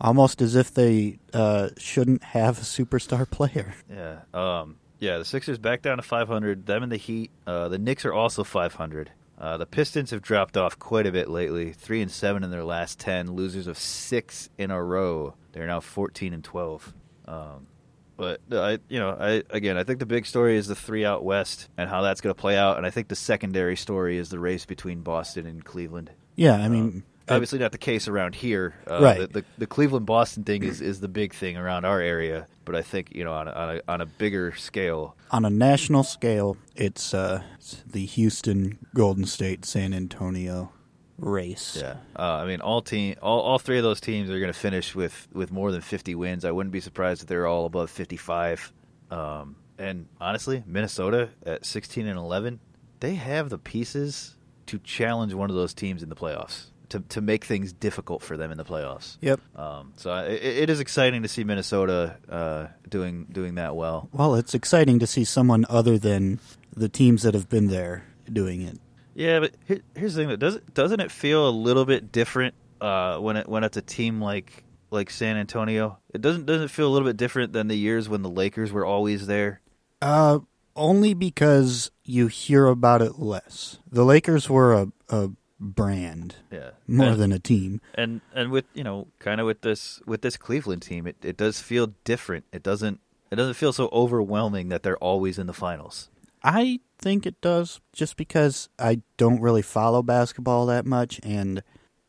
[0.00, 3.74] Almost as if they uh, shouldn't have a superstar player.
[3.90, 4.20] Yeah.
[4.32, 6.66] Um, yeah, the Sixers back down to 500.
[6.66, 7.30] Them and the Heat.
[7.46, 9.10] Uh, the Knicks are also 500.
[9.38, 11.72] Uh, the Pistons have dropped off quite a bit lately.
[11.72, 13.32] Three and seven in their last ten.
[13.32, 15.34] Losers of six in a row.
[15.52, 16.92] They're now 14 and 12.
[17.26, 17.68] Um,
[18.16, 21.04] but uh, I, you know, I again, I think the big story is the three
[21.04, 22.76] out west and how that's going to play out.
[22.76, 26.10] And I think the secondary story is the race between Boston and Cleveland.
[26.34, 28.74] Yeah, I mean, uh, Obviously, not the case around here.
[28.90, 29.18] Uh, Right.
[29.20, 32.74] The, the, the Cleveland Boston thing is, is the big thing around our area, but
[32.74, 35.16] I think you know on a, on a, on a bigger scale.
[35.30, 40.72] on a national scale, it's, uh, it's the Houston, Golden State, San Antonio
[41.18, 41.76] race.
[41.80, 44.58] Yeah, uh, I mean all team all, all three of those teams are going to
[44.58, 46.44] finish with, with more than fifty wins.
[46.44, 48.72] I wouldn't be surprised if they're all above fifty five.
[49.10, 52.60] Um, and honestly, Minnesota at sixteen and eleven,
[53.00, 54.36] they have the pieces
[54.66, 58.36] to challenge one of those teams in the playoffs to to make things difficult for
[58.36, 59.16] them in the playoffs.
[59.20, 59.40] Yep.
[59.56, 64.08] Um, so it, it is exciting to see Minnesota uh, doing doing that well.
[64.12, 66.40] Well, it's exciting to see someone other than
[66.74, 68.78] the teams that have been there doing it.
[69.14, 72.54] Yeah, but here, here's the thing: that doesn't doesn't it feel a little bit different
[72.80, 75.98] uh, when it when it's a team like like San Antonio?
[76.14, 78.86] It doesn't doesn't feel a little bit different than the years when the Lakers were
[78.86, 79.60] always there.
[80.00, 80.38] Uh,
[80.76, 83.78] only because you hear about it less.
[83.90, 87.80] The Lakers were a, a brand Yeah, more and, than a team.
[87.94, 91.36] and and with you know kind of with this with this Cleveland team, it, it
[91.36, 92.44] does feel different.
[92.52, 96.10] It doesn't it doesn't feel so overwhelming that they're always in the finals.
[96.42, 101.62] I think it does just because I don't really follow basketball that much and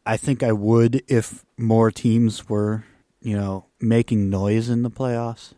[0.05, 2.85] I think I would if more teams were,
[3.21, 5.53] you know, making noise in the playoffs.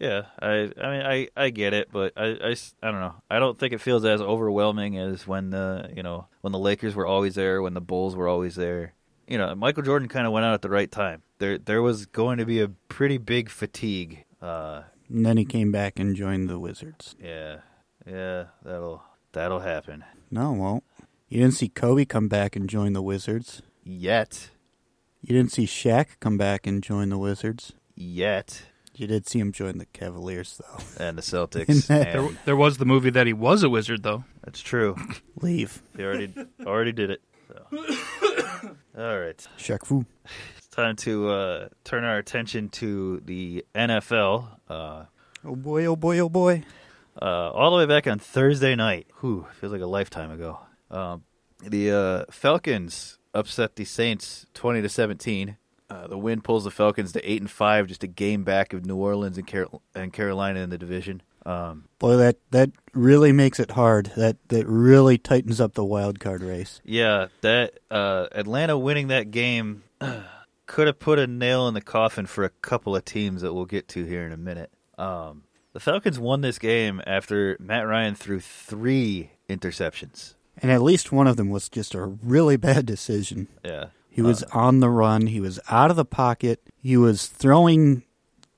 [0.00, 0.48] Yeah, I
[0.80, 3.14] I mean I, I get it, but I, I, I don't know.
[3.30, 6.94] I don't think it feels as overwhelming as when the you know when the Lakers
[6.94, 8.94] were always there, when the Bulls were always there.
[9.26, 11.22] You know, Michael Jordan kind of went out at the right time.
[11.38, 14.24] There there was going to be a pretty big fatigue.
[14.40, 17.16] Uh, And then he came back and joined the Wizards.
[17.22, 17.58] yeah,
[18.06, 20.04] yeah, that'll that'll happen.
[20.30, 20.84] No, it won't.
[21.28, 23.62] You didn't see Kobe come back and join the Wizards.
[23.82, 24.50] Yet,
[25.22, 27.72] You didn't see Shaq come back and join the Wizards.
[27.96, 28.62] yet,
[28.98, 31.04] You did see him join the Cavaliers, though.
[31.06, 31.86] and the Celtics.
[31.86, 34.24] There- There, there was the movie that he was a wizard, though.
[34.44, 34.96] that's true.
[35.40, 35.82] Leave.
[35.94, 36.34] They already
[36.66, 37.20] already did it.
[37.48, 37.78] So.
[38.98, 39.46] All right.
[39.58, 40.04] Shaq Fu.
[40.56, 44.48] It's time to uh, turn our attention to the NFL.
[44.68, 45.04] Uh,
[45.44, 46.64] Oh boy, oh boy, oh boy.
[47.22, 49.06] uh, all the way back on Thursday night.
[49.20, 50.58] Whew, feels like a lifetime ago.
[50.90, 51.22] Um,
[51.62, 55.56] the uh, Falcons upset the Saints twenty to seventeen.
[55.90, 58.84] Uh, the win pulls the Falcons to eight and five, just a game back of
[58.84, 59.50] New Orleans and,
[59.94, 61.22] and Carolina in the division.
[61.46, 64.12] Um, Boy, that that really makes it hard.
[64.16, 66.82] That that really tightens up the wild card race.
[66.84, 69.84] Yeah, that uh, Atlanta winning that game
[70.66, 73.64] could have put a nail in the coffin for a couple of teams that we'll
[73.64, 74.70] get to here in a minute.
[74.98, 80.34] Um, the Falcons won this game after Matt Ryan threw three interceptions.
[80.60, 83.48] And at least one of them was just a really bad decision.
[83.64, 83.86] Yeah,
[84.18, 85.26] He was on the run.
[85.28, 86.60] He was out of the pocket.
[86.82, 88.02] He was throwing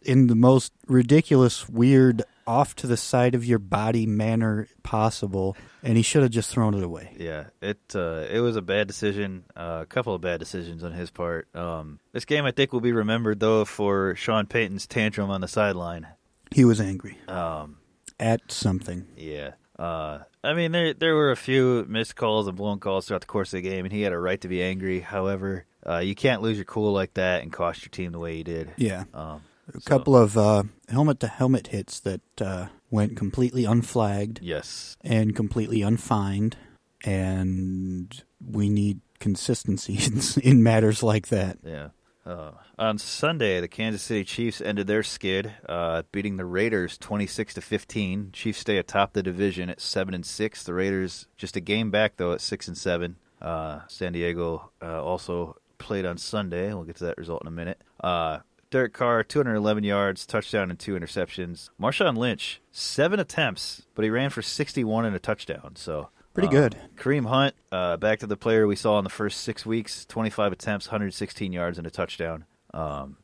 [0.03, 5.57] in the most ridiculous, weird, off to the side of your body manner possible.
[5.83, 7.15] And he should have just thrown it away.
[7.19, 7.45] yeah.
[7.63, 9.45] It uh, it was a bad decision.
[9.57, 11.49] Uh, a couple of bad decisions on his part.
[11.55, 15.49] Um, this game, I think, will be remembered though for Sean Payton's tantrum on the
[15.49, 16.07] sideline.
[16.51, 17.79] He was angry Um,
[18.19, 19.07] at something.
[19.17, 19.53] Yeah.
[19.79, 23.27] Uh, I mean, there there were a few missed calls and blown calls throughout the
[23.27, 25.01] course of the game, and he had a right to be angry.
[25.01, 28.37] However, uh, you can't lose your cool like that and cost your team the way
[28.37, 28.73] he did.
[28.77, 29.05] Yeah.
[29.13, 29.43] Um,
[29.75, 34.97] A couple of uh, helmet to helmet hits that uh, went completely unflagged yes.
[35.03, 36.57] and completely unfined.
[37.05, 41.59] And we need consistency in, in matters like that.
[41.65, 41.89] Yeah.
[42.25, 47.55] Uh, on Sunday, the Kansas City Chiefs ended their skid, uh, beating the Raiders twenty-six
[47.55, 48.31] to fifteen.
[48.33, 50.63] Chiefs stay atop the division at seven and six.
[50.63, 53.17] The Raiders just a game back though at six and seven.
[53.41, 56.75] Uh, San Diego uh, also played on Sunday.
[56.75, 57.83] We'll get to that result in a minute.
[57.99, 61.71] Uh, Derek Carr, 211 yards, touchdown, and two interceptions.
[61.81, 65.73] Marshawn Lynch, seven attempts, but he ran for 61 and a touchdown.
[65.75, 66.77] So Pretty uh, good.
[66.97, 70.53] Kareem Hunt, uh, back to the player we saw in the first six weeks, 25
[70.53, 72.45] attempts, 116 yards, and a touchdown.
[72.73, 73.17] Um,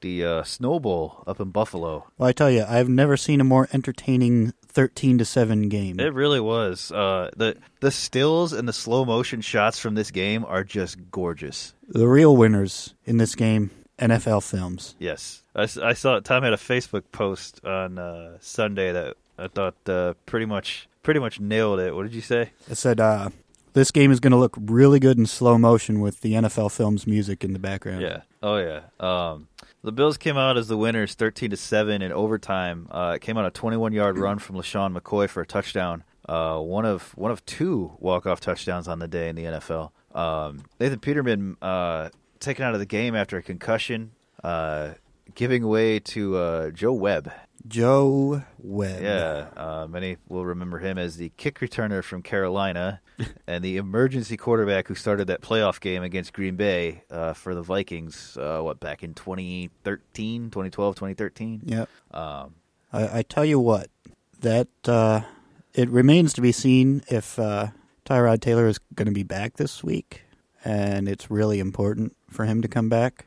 [0.00, 2.06] the uh, Snowball up in Buffalo.
[2.16, 5.98] Well, I tell you, I've never seen a more entertaining 13 to 7 game.
[5.98, 6.92] It really was.
[6.92, 11.74] Uh, the the stills and the slow motion shots from this game are just gorgeous.
[11.88, 14.94] The real winners in this game, NFL films.
[14.98, 20.14] Yes, I saw Tom had a Facebook post on uh, Sunday that I thought uh,
[20.24, 21.94] pretty much pretty much nailed it.
[21.94, 22.50] What did you say?
[22.68, 23.30] It said, uh,
[23.74, 27.06] this game is going to look really good in slow motion with the NFL films
[27.06, 28.00] music in the background.
[28.00, 28.22] Yeah.
[28.42, 28.80] Oh yeah.
[28.98, 29.48] Um,
[29.82, 32.88] the Bills came out as the winners, thirteen to seven in overtime.
[32.90, 36.04] Uh, it came on a twenty-one yard run from LeSean McCoy for a touchdown.
[36.28, 39.90] Uh, one of one of two walk-off touchdowns on the day in the NFL.
[40.14, 42.08] Um, Nathan Peterman uh,
[42.40, 44.12] taken out of the game after a concussion.
[45.34, 47.32] Giving away to uh, Joe Webb.
[47.68, 49.02] Joe Webb.
[49.02, 53.00] Yeah, uh, many will remember him as the kick returner from Carolina
[53.46, 57.62] and the emergency quarterback who started that playoff game against Green Bay uh, for the
[57.62, 58.36] Vikings.
[58.36, 61.62] Uh, what back in 2013, 2012, 2013.
[61.64, 61.88] Yep.
[62.12, 62.54] Um,
[62.92, 63.88] I, I tell you what,
[64.40, 65.22] that uh,
[65.74, 67.68] it remains to be seen if uh,
[68.04, 70.24] Tyrod Taylor is going to be back this week,
[70.64, 73.26] and it's really important for him to come back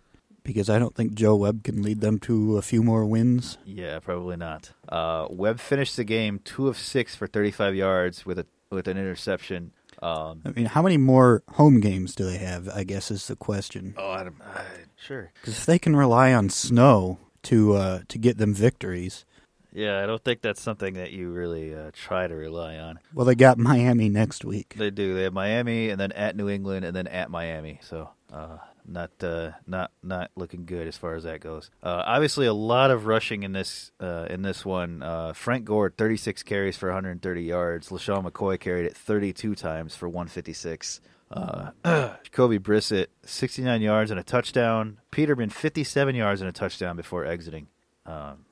[0.54, 3.58] because I don't think Joe Webb can lead them to a few more wins.
[3.66, 4.72] yeah, probably not.
[4.88, 8.98] Uh, Webb finished the game two of six for 35 yards with a with an
[8.98, 9.72] interception.
[10.02, 12.68] Um, I mean, how many more home games do they have?
[12.70, 13.94] I guess is the question.
[13.98, 14.64] oh, I, don't- I,
[14.96, 15.32] sure.
[15.42, 19.26] Because if they can rely on snow to uh, to get them victories,
[19.74, 23.00] Yeah, I don't think that's something that you really uh, try to rely on.
[23.14, 24.74] well, they got Miami next week.
[24.78, 25.14] They do.
[25.14, 27.80] They have Miami, and then at New England, and then at Miami.
[27.84, 28.58] So uh,
[28.90, 31.70] not uh, not not looking good as far as that goes.
[31.84, 35.02] Uh, obviously, a lot of rushing in this uh, in this one.
[35.04, 37.90] Uh, Frank Gore, 36 carries for 130 yards.
[37.90, 41.02] LeSean McCoy carried it 32 times for 156.
[41.32, 41.70] Uh,
[42.24, 44.98] Jacoby Brissett, 69 yards and a touchdown.
[45.12, 47.68] Peterman, 57 yards and a touchdown before exiting.
[48.06, 48.46] Um,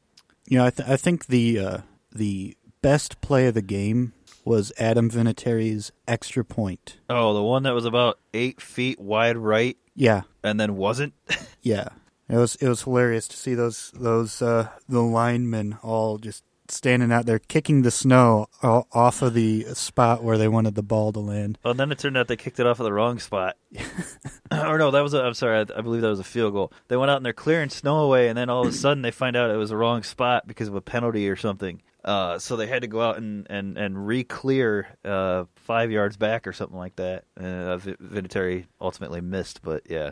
[0.47, 1.77] You know, I, th- I think the uh,
[2.11, 4.13] the best play of the game
[4.47, 6.97] was Adam Vinatieri's extra point.
[7.09, 11.13] oh, the one that was about eight feet wide right Yeah, and then wasn't.
[11.61, 11.89] yeah.
[12.29, 17.11] It was it was hilarious to see those those uh, the linemen all just standing
[17.13, 21.13] out there kicking the snow o- off of the spot where they wanted the ball
[21.13, 21.57] to land.
[21.63, 23.55] Well, then it turned out they kicked it off at the wrong spot.
[24.51, 26.73] or no, that was a, I'm sorry, I, I believe that was a field goal.
[26.89, 29.11] They went out and they're clearing snow away, and then all of a sudden they
[29.11, 31.81] find out it was the wrong spot because of a penalty or something.
[32.07, 36.47] Uh, so they had to go out and and and re-clear uh, five yards back
[36.47, 37.25] or something like that.
[37.37, 40.11] Uh, Vinatieri ultimately missed, but yeah,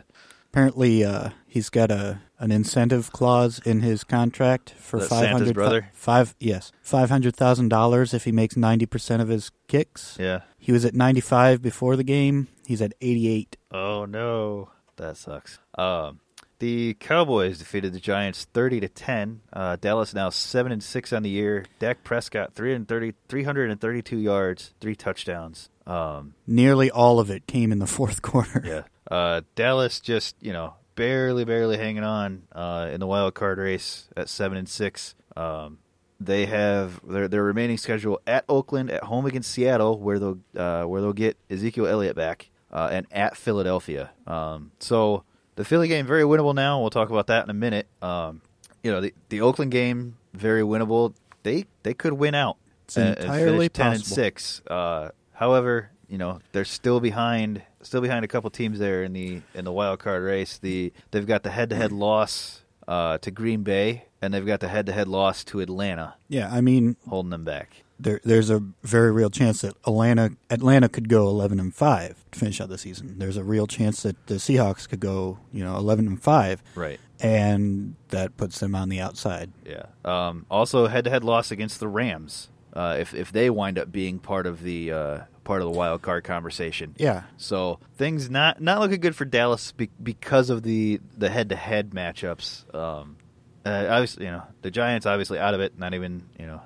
[0.56, 5.90] Apparently, uh, he's got a an incentive clause in his contract for That's five brother?
[5.92, 10.16] five yes five hundred thousand dollars if he makes ninety percent of his kicks.
[10.20, 10.40] yeah.
[10.58, 12.48] He was at ninety five before the game.
[12.66, 13.56] He's at eighty eight.
[13.70, 15.58] Oh no, that sucks.
[15.76, 16.20] Um,
[16.58, 19.40] the Cowboys defeated the Giants thirty to ten.
[19.52, 21.64] Uh, Dallas now seven and six on the year.
[21.78, 25.68] Dak Prescott 330, 332 yards, three touchdowns.
[25.86, 28.62] Um, Nearly all of it came in the fourth quarter.
[28.64, 28.82] yeah,
[29.14, 34.08] uh, Dallas just you know barely, barely hanging on uh, in the wild card race
[34.16, 35.14] at seven and six.
[35.36, 35.78] Um,
[36.18, 40.84] they have their their remaining schedule at Oakland, at home against Seattle, where they'll uh,
[40.84, 44.10] where they'll get Ezekiel Elliott back, uh, and at Philadelphia.
[44.26, 45.24] Um, so
[45.56, 46.80] the Philly game very winnable now.
[46.80, 47.86] We'll talk about that in a minute.
[48.00, 48.40] Um,
[48.82, 51.14] you know the the Oakland game very winnable.
[51.42, 52.56] They they could win out.
[52.84, 54.62] It's and- and entirely finish ten and six.
[54.68, 59.42] Uh, however, you know they're still behind, still behind a couple teams there in the
[59.54, 60.58] in the wild card race.
[60.58, 64.60] The they've got the head to head loss uh, to Green Bay, and they've got
[64.60, 67.82] the head to head loss to Atlanta, Yeah, I mean, holding them back.
[67.98, 72.38] There, there's a very real chance that Atlanta Atlanta could go 11 and 5 to
[72.38, 73.18] finish out the season.
[73.18, 77.00] There's a real chance that the Seahawks could go, you know, 11 and 5 Right.
[77.20, 79.50] and that puts them on the outside.
[79.64, 79.86] Yeah.
[80.04, 82.48] Um, also, head to head loss against the Rams.
[82.74, 86.02] Uh, if if they wind up being part of the uh, part of the wild
[86.02, 86.94] card conversation.
[86.98, 87.22] Yeah.
[87.38, 91.56] So things not not looking good for Dallas be- because of the the head to
[91.56, 92.74] head matchups.
[92.74, 93.16] Um,
[93.64, 95.78] uh, obviously, you know the Giants obviously out of it.
[95.78, 96.60] Not even you know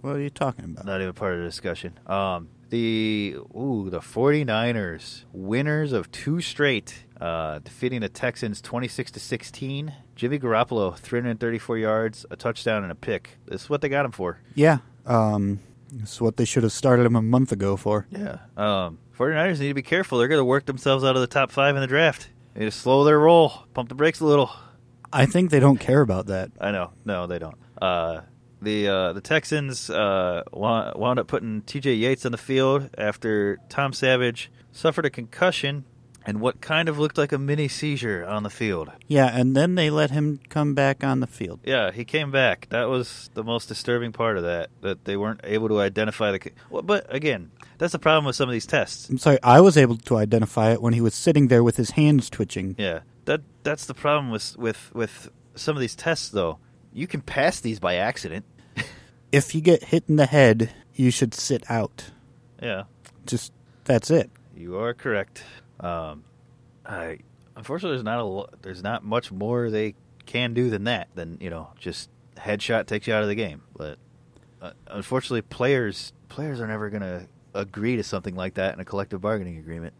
[0.00, 0.84] What are you talking about?
[0.84, 1.98] not even part of the discussion.
[2.06, 9.20] Um, the ooh the 49ers winners of two straight, uh, defeating the Texans 26 to
[9.20, 9.92] 16.
[10.16, 13.38] Jimmy Garoppolo 334 yards, a touchdown and a pick.
[13.46, 14.40] This is what they got him for.
[14.54, 14.78] Yeah.
[15.06, 15.60] Um
[16.02, 18.06] it's what they should have started him a month ago for.
[18.10, 18.38] Yeah.
[18.56, 20.18] Um, 49ers need to be careful.
[20.18, 22.30] They're going to work themselves out of the top 5 in the draft.
[22.52, 24.50] They need to slow their roll, pump the brakes a little.
[25.12, 26.50] I think they don't care about that.
[26.60, 26.90] I know.
[27.04, 27.54] No, they don't.
[27.80, 28.22] Uh,
[28.64, 31.94] the uh, the Texans uh, wound up putting T.J.
[31.94, 35.84] Yates on the field after Tom Savage suffered a concussion
[36.26, 38.90] and what kind of looked like a mini seizure on the field.
[39.06, 41.60] Yeah, and then they let him come back on the field.
[41.64, 42.66] Yeah, he came back.
[42.70, 44.70] That was the most disturbing part of that.
[44.80, 46.50] That they weren't able to identify the.
[46.70, 49.08] Well, but again, that's the problem with some of these tests.
[49.08, 51.90] I'm sorry, I was able to identify it when he was sitting there with his
[51.90, 52.74] hands twitching.
[52.78, 56.30] Yeah, that that's the problem with with with some of these tests.
[56.30, 56.58] Though
[56.92, 58.44] you can pass these by accident.
[59.34, 62.10] If you get hit in the head, you should sit out.
[62.62, 62.84] Yeah,
[63.26, 63.52] Just
[63.84, 64.30] that's it.
[64.56, 65.42] You are correct.
[65.80, 66.24] Um,
[66.86, 67.18] I
[67.56, 69.94] unfortunately there's not a lo- there's not much more they
[70.26, 71.08] can do than that.
[71.14, 73.62] Than you know, just headshot takes you out of the game.
[73.76, 73.98] But
[74.62, 78.84] uh, unfortunately, players players are never going to agree to something like that in a
[78.84, 79.94] collective bargaining agreement.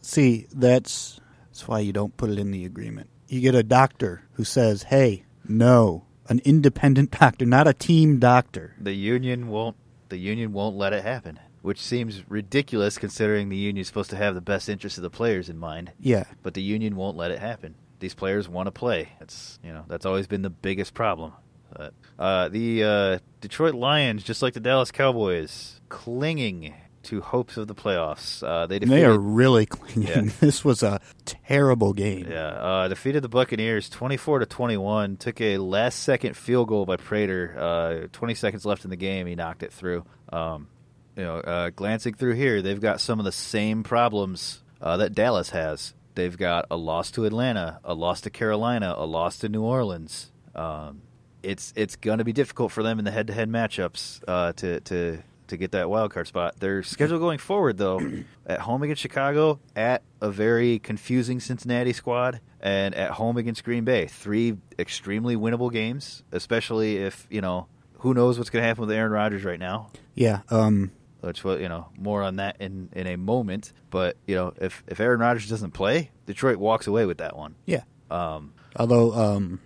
[0.00, 3.10] See, that's that's why you don't put it in the agreement.
[3.28, 8.74] You get a doctor who says, "Hey, No, an independent doctor, not a team doctor.
[8.80, 9.76] The union won't.
[10.08, 14.16] The union won't let it happen, which seems ridiculous considering the union is supposed to
[14.16, 15.92] have the best interests of the players in mind.
[16.00, 17.76] Yeah, But the union won't let it happen.
[18.00, 19.10] These players want to play.
[19.18, 21.32] That's you know that's always been the biggest problem.
[21.72, 26.74] But, uh, the uh, Detroit Lions, just like the Dallas Cowboys, clinging
[27.04, 28.42] to hopes of the playoffs.
[28.42, 30.26] Uh, they defeated they are really clinging.
[30.26, 30.32] Yeah.
[30.40, 32.26] This was a terrible game.
[32.30, 35.16] Yeah, uh, defeated the Buccaneers twenty-four to twenty-one.
[35.16, 37.56] Took a last-second field goal by Prater.
[37.58, 40.04] Uh, Twenty seconds left in the game, he knocked it through.
[40.32, 40.68] Um,
[41.16, 45.14] you know, uh, glancing through here, they've got some of the same problems uh, that
[45.14, 45.94] Dallas has.
[46.14, 50.30] They've got a loss to Atlanta, a loss to Carolina, a loss to New Orleans.
[50.54, 51.02] Um,
[51.42, 55.22] it's it's going to be difficult for them in the head-to-head matchups uh, to to
[55.50, 56.58] to get that wild card spot.
[56.58, 58.00] Their schedule going forward, though,
[58.46, 63.84] at home against Chicago, at a very confusing Cincinnati squad, and at home against Green
[63.84, 66.22] Bay, three extremely winnable games.
[66.32, 67.66] Especially if you know
[67.98, 69.90] who knows what's going to happen with Aaron Rodgers right now.
[70.14, 70.90] Yeah, um,
[71.20, 73.72] Which will you know more on that in in a moment.
[73.90, 77.54] But you know if if Aaron Rodgers doesn't play, Detroit walks away with that one.
[77.66, 77.82] yeah.
[78.10, 79.60] Um, Although, um,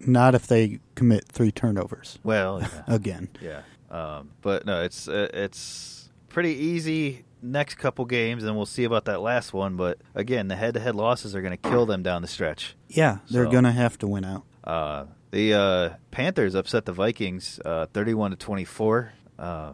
[0.00, 2.82] not if they commit three turnovers well, yeah.
[2.94, 3.28] again.
[3.42, 3.60] Yeah,
[3.90, 9.06] um, but no, it's uh, it's pretty easy next couple games, and we'll see about
[9.06, 9.76] that last one.
[9.76, 12.76] But again, the head-to-head losses are going to kill them down the stretch.
[12.88, 14.44] Yeah, they're So- gonna have to win out.
[14.62, 19.12] Uh, the uh, Panthers upset the Vikings, uh, thirty-one to twenty-four.
[19.38, 19.72] Uh,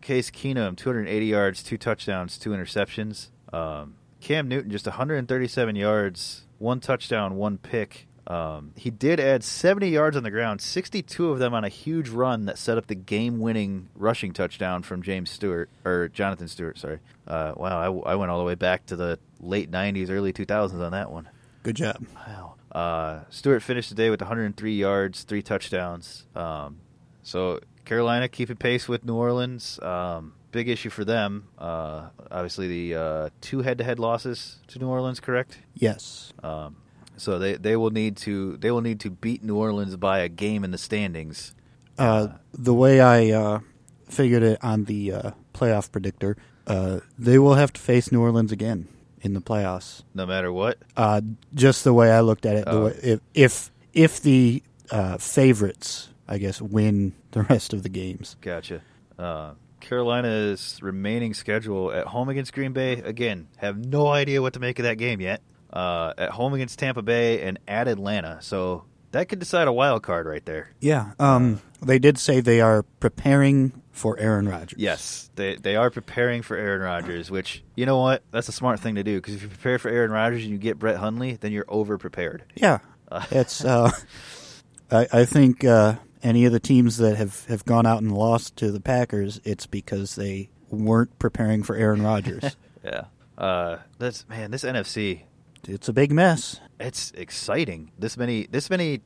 [0.00, 3.28] Case Keenum, two hundred eighty yards, two touchdowns, two interceptions.
[3.52, 8.05] Um, Cam Newton, just one hundred and thirty-seven yards, one touchdown, one pick.
[8.26, 12.08] Um, he did add 70 yards on the ground, 62 of them on a huge
[12.08, 16.78] run that set up the game-winning rushing touchdown from James Stewart or Jonathan Stewart.
[16.78, 16.98] Sorry.
[17.26, 20.80] Uh, wow, I, I went all the way back to the late 90s, early 2000s
[20.80, 21.28] on that one.
[21.62, 22.04] Good job.
[22.14, 22.54] Wow.
[22.72, 26.26] Uh, Stewart finished the day with 103 yards, three touchdowns.
[26.34, 26.78] Um,
[27.22, 29.80] so Carolina keeping pace with New Orleans.
[29.80, 31.48] Um, big issue for them.
[31.58, 35.58] Uh, obviously, the uh, two head-to-head losses to New Orleans, correct?
[35.74, 36.32] Yes.
[36.42, 36.76] Um,
[37.16, 40.28] so they, they will need to they will need to beat New Orleans by a
[40.28, 41.54] game in the standings.
[41.98, 43.60] Uh, the way I uh,
[44.08, 46.36] figured it on the uh, playoff predictor,
[46.66, 48.88] uh, they will have to face New Orleans again
[49.22, 50.02] in the playoffs.
[50.14, 50.78] No matter what.
[50.96, 51.20] Uh,
[51.54, 52.84] just the way I looked at it, the Oh.
[52.86, 58.36] way, if if if the uh, favorites, I guess, win the rest of the games.
[58.42, 58.82] Gotcha.
[59.18, 62.94] Uh, Carolina's remaining schedule at home against Green Bay.
[63.00, 65.40] Again, have no idea what to make of that game yet.
[65.72, 68.38] Uh, at home against Tampa Bay and at Atlanta.
[68.40, 70.70] So that could decide a wild card right there.
[70.80, 71.12] Yeah.
[71.18, 74.78] Um, they did say they are preparing for Aaron Rodgers.
[74.78, 78.22] Yes, they they are preparing for Aaron Rodgers, which you know what?
[78.30, 80.58] That's a smart thing to do because if you prepare for Aaron Rodgers and you
[80.58, 82.44] get Brett Hundley, then you're over prepared.
[82.54, 82.78] Yeah.
[83.30, 83.64] It's.
[83.64, 83.90] Uh,
[84.90, 88.56] I, I think uh, any of the teams that have, have gone out and lost
[88.56, 92.56] to the Packers, it's because they weren't preparing for Aaron Rodgers.
[92.84, 93.06] Yeah.
[93.36, 95.22] Uh, that's man, this NFC,
[95.68, 96.60] it's a big mess.
[96.80, 97.90] it's exciting.
[97.98, 99.00] This many this many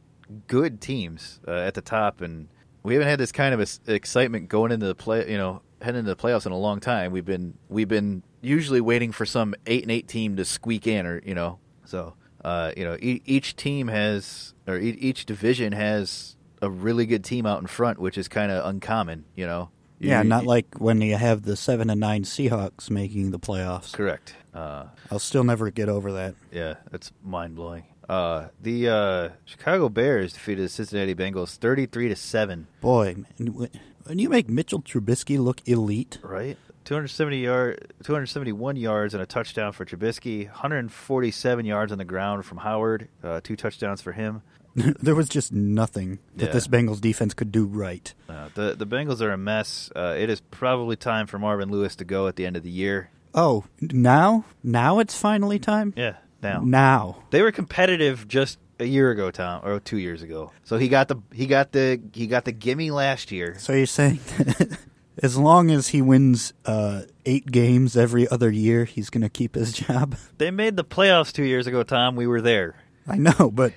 [0.47, 2.49] good teams uh, at the top, and
[2.83, 5.31] we haven't had this kind of ex- excitement going into the play.
[5.31, 7.13] You know, heading into the playoffs in a long time.
[7.13, 11.07] We've been we've been usually waiting for some eight and eight team to squeak in,
[11.07, 15.73] or you know, so uh, you know, e- each team has or e- each division
[15.73, 19.25] has a really good team out in front, which is kind of uncommon.
[19.35, 19.71] You know.
[20.03, 23.93] Yeah, You- not like when you have the seven and nine Seahawks making the playoffs.
[23.93, 24.35] correct.
[24.55, 26.35] Uh, I'll still never get over that.
[26.53, 27.85] Yeah, that's mind blowing.
[28.09, 32.67] Uh, the uh, Chicago Bears defeated the Cincinnati Bengals thirty-three to seven.
[32.81, 33.71] Boy, when-
[34.19, 39.15] you make Mitchell Trubisky look elite, Right, two hundred seventy yard, two hundred seventy-one yards
[39.15, 40.47] and a touchdown for Trubisky.
[40.47, 43.07] One hundred forty-seven yards on the ground from Howard.
[43.23, 44.43] Uh, two touchdowns for him.
[44.75, 46.53] there was just nothing that Yeah.
[46.53, 48.13] this Bengals defense could do right.
[48.29, 49.91] Uh, the the Bengals are a mess.
[49.95, 52.71] Uh, it is probably time for Marvin Lewis to go at the end of the
[52.71, 53.11] year.
[53.35, 54.45] Oh, now?
[54.63, 55.95] Now it's finally time?
[55.97, 57.17] Yeah, now Now.
[57.31, 60.53] they were competitive just a year ago, Tom, or two years ago.
[60.65, 63.57] So he got the he got the he got the gimme last year.
[63.59, 64.21] So you're saying
[65.23, 69.55] as long as he wins uh, eight games every other year, he's going to keep
[69.55, 70.17] his job?
[70.39, 72.17] They made the playoffs two years ago, Tom.
[72.17, 72.77] We were there.
[73.07, 73.73] I know, but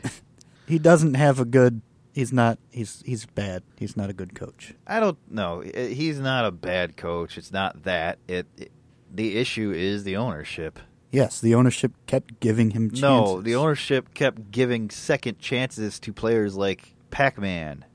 [0.68, 1.82] he doesn't have a good.
[2.14, 2.60] He's not.
[2.72, 3.64] He's he's bad.
[3.78, 4.74] He's not a good coach.
[4.88, 5.62] I don't know.
[5.62, 7.38] He's not a bad coach.
[7.38, 8.20] It's not that.
[8.28, 8.72] It, it
[9.14, 10.80] the issue is the ownership.
[11.12, 13.02] Yes, the ownership kept giving him chances.
[13.02, 17.86] No, the ownership kept giving second chances to players like Pac-Man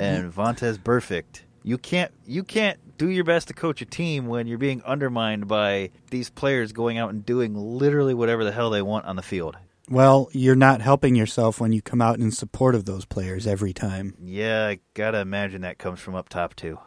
[0.00, 1.42] and Vontaze Burfict.
[1.62, 5.48] You can't you can't do your best to coach a team when you're being undermined
[5.48, 9.22] by these players going out and doing literally whatever the hell they want on the
[9.22, 9.56] field.
[9.90, 13.72] Well, you're not helping yourself when you come out in support of those players every
[13.72, 14.14] time.
[14.22, 16.78] Yeah, I gotta imagine that comes from up top too.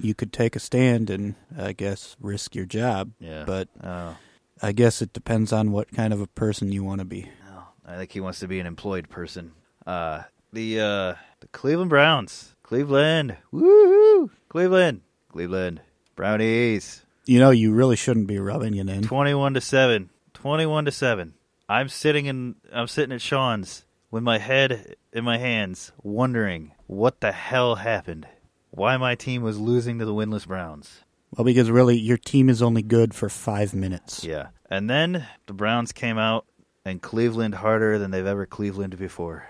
[0.00, 3.12] You could take a stand and, I guess, risk your job.
[3.20, 3.44] Yeah.
[3.46, 4.16] But Oh,
[4.62, 7.28] I guess it depends on what kind of a person you want to be.
[7.48, 9.52] no, I think he wants to be an employed person.
[9.86, 10.22] Uh,
[10.52, 15.80] the uh, the Cleveland Browns, Cleveland, woohoo, Cleveland, Cleveland
[16.16, 19.02] Brownies, You know, you really shouldn't be rubbing it in.
[19.02, 20.10] twenty-one to seven.
[20.34, 21.34] Twenty-one to seven.
[21.68, 27.20] I'm sitting in, I'm sitting at Sean's with my head in my hands, wondering what
[27.20, 28.26] the hell happened.
[28.70, 31.00] Why my team was losing to the winless Browns.
[31.36, 34.24] Well, because really, your team is only good for five minutes.
[34.24, 34.48] Yeah.
[34.70, 36.46] And then the Browns came out
[36.84, 39.46] and Cleveland harder than they've ever Cleveland before.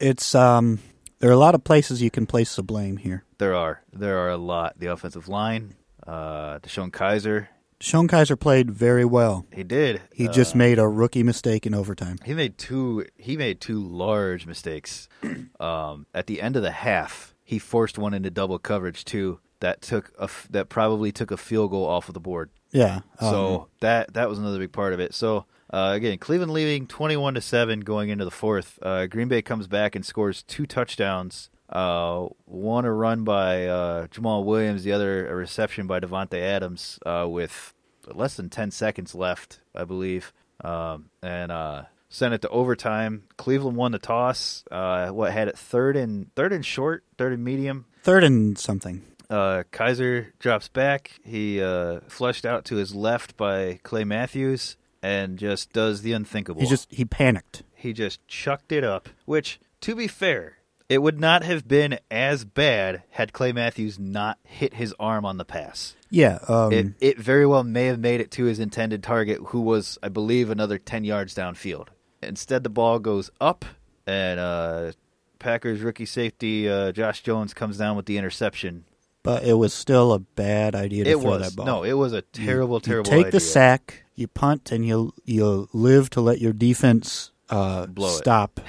[0.00, 0.80] It's um,
[1.18, 3.24] there are a lot of places you can place the blame here.
[3.38, 3.82] There are.
[3.92, 4.78] There are a lot.
[4.78, 5.74] The offensive line,
[6.06, 7.48] uh, DeShone Kizer,
[7.80, 9.44] Sean Kizer played very well.
[9.52, 10.00] he did.
[10.12, 12.18] He Uh, just made a rookie mistake in overtime.
[12.24, 15.08] he made two he made two large mistakes.
[15.60, 19.38] um, at the end of the half, he forced one into double coverage too.
[19.60, 22.48] That took a f- that probably took a field goal off of the board.
[22.72, 23.00] Yeah.
[23.20, 25.12] um, So that that was another big part of it.
[25.14, 28.78] So uh, again, Cleveland leading twenty one to seven going into the fourth.
[28.80, 31.50] Uh, Green Bay comes back and scores two touchdowns.
[31.68, 36.98] Uh, one a run by uh, Jamaal Williams, the other a reception by Davante Adams
[37.06, 37.74] uh, with
[38.06, 40.32] less than ten seconds left, I believe,
[40.64, 41.82] um, and uh,
[42.12, 43.24] sent it to overtime.
[43.36, 44.62] Cleveland won the toss.
[44.70, 47.86] Uh, what had it third and third and short, third and medium.
[48.02, 49.02] third and something.
[49.30, 51.12] Uh, Kizer drops back.
[51.24, 56.60] He uh, flushed out to his left by Clay Matthews and just does the unthinkable.
[56.60, 57.62] He just he panicked.
[57.74, 59.08] he just chucked it up.
[59.24, 60.58] Which, to be fair,
[60.88, 65.38] it would not have been as bad had Clay Matthews not hit his arm on
[65.38, 65.96] the pass.
[66.10, 66.38] Yeah.
[66.46, 69.98] Um, it it very well may have made it to his intended target, who was,
[70.02, 71.88] I believe, another ten yards downfield.
[72.22, 73.64] Instead, the ball goes up,
[74.06, 74.92] and uh,
[75.38, 78.84] Packers rookie safety uh, Josh Jones comes down with the interception.
[79.22, 81.66] but it was still a bad idea to It throw was that ball.
[81.66, 83.10] no, it was a terrible, You terrible.
[83.10, 83.32] take idea.
[83.32, 88.60] the sack, you punt, and you you live to let your defense uh, stop.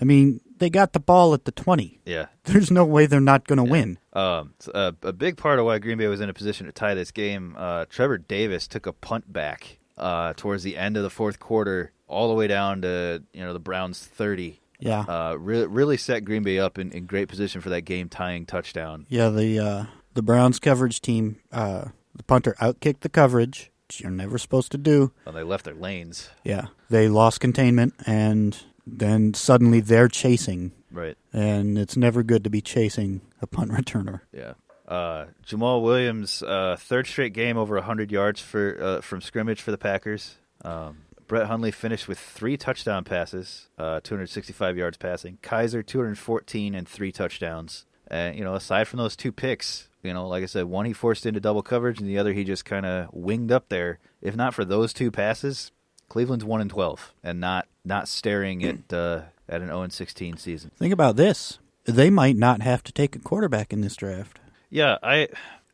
[0.00, 2.00] I mean, they got the ball at the twenty.
[2.04, 2.26] Yeah.
[2.44, 3.98] There's no way they're not going to win.
[4.14, 6.94] Um, a, a big part of why Green Bay was in a position to tie
[6.94, 11.10] this game, uh, Trevor Davis took a punt back uh, towards the end of the
[11.10, 14.60] fourth quarter, all the way down to you know the Browns thirty.
[14.78, 15.00] Yeah.
[15.02, 18.46] Uh, re- really set Green Bay up in, in great position for that game tying
[18.46, 19.06] touchdown.
[19.08, 19.84] Yeah, the uh,
[20.14, 24.78] the Browns coverage team, uh, the punter outkicked the coverage, which you're never supposed to
[24.78, 25.12] do.
[25.24, 26.30] And they left their lanes.
[26.44, 31.16] Yeah, they lost containment, and then suddenly they're chasing, Right.
[31.32, 34.22] and it's never good to be chasing a punt returner.
[34.32, 34.54] Yeah.
[34.88, 39.70] Uh, Jamaal Williams, uh, third straight game over 100 yards for uh, from scrimmage for
[39.70, 40.34] the Packers.
[40.64, 45.38] Um, Brett Hundley finished with three touchdown passes, uh, 265 yards passing.
[45.42, 47.86] Kizer 214 and three touchdowns.
[48.08, 50.92] And you know, aside from those two picks, you know, like I said, one he
[50.92, 53.98] forced into double coverage, and the other he just kind of winged up there.
[54.20, 55.72] If not for those two passes,
[56.08, 60.36] Cleveland's one and 12, and not not staring at uh, at an 0 and 16
[60.36, 60.70] season.
[60.76, 64.38] Think about this: they might not have to take a quarterback in this draft.
[64.68, 65.28] Yeah, I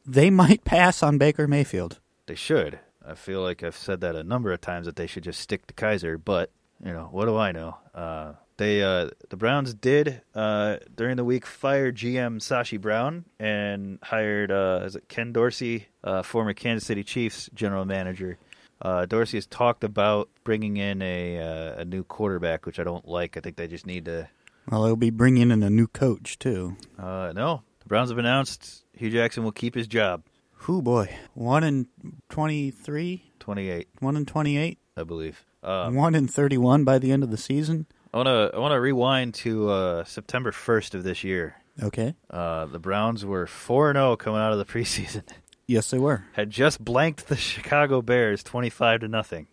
[0.06, 1.98] They might pass on Baker Mayfield.
[2.26, 2.78] They should.
[3.08, 5.66] I feel like I've said that a number of times that they should just stick
[5.68, 6.50] to Kizer, but
[6.84, 7.76] you know what do I know?
[7.94, 13.98] Uh, they uh, the Browns did uh, during the week fire GM Sashi Brown and
[14.02, 18.36] hired uh, is it Ken Dorsey, uh, former Kansas City Chiefs general manager.
[18.80, 23.08] Uh, Dorsey has talked about bringing in a uh, a new quarterback, which I don't
[23.08, 23.36] like.
[23.36, 24.28] I think they just need to.
[24.70, 26.76] Well, they'll be bringing in a new coach too.
[26.98, 30.22] Uh, no, the Browns have announced Hue Jackson will keep his job.
[30.62, 31.86] Who boy, one in
[32.28, 35.44] twenty-three, Twenty eight, one in twenty-eight, I believe.
[35.62, 37.86] Uh, one in thirty-one by the end of the season.
[38.12, 41.56] I want to I want to rewind to uh, September 1st of this year.
[41.82, 42.14] Okay.
[42.30, 45.22] Uh, the Browns were 4 0 coming out of the preseason.
[45.66, 46.24] Yes, they were.
[46.32, 49.46] Had just blanked the Chicago Bears 25 to nothing.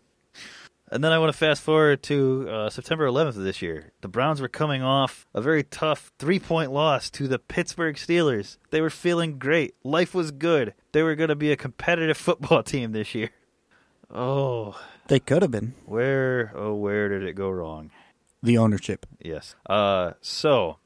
[0.91, 3.91] And then I want to fast forward to uh, September 11th of this year.
[4.01, 8.57] The Browns were coming off a very tough three point loss to the Pittsburgh Steelers.
[8.69, 9.73] They were feeling great.
[9.83, 10.73] Life was good.
[10.91, 13.31] They were going to be a competitive football team this year.
[14.13, 17.91] Oh, They could have been where, oh, where did it go wrong?
[18.43, 19.07] the ownership.
[19.19, 19.55] Yes.
[19.67, 20.77] Uh, so,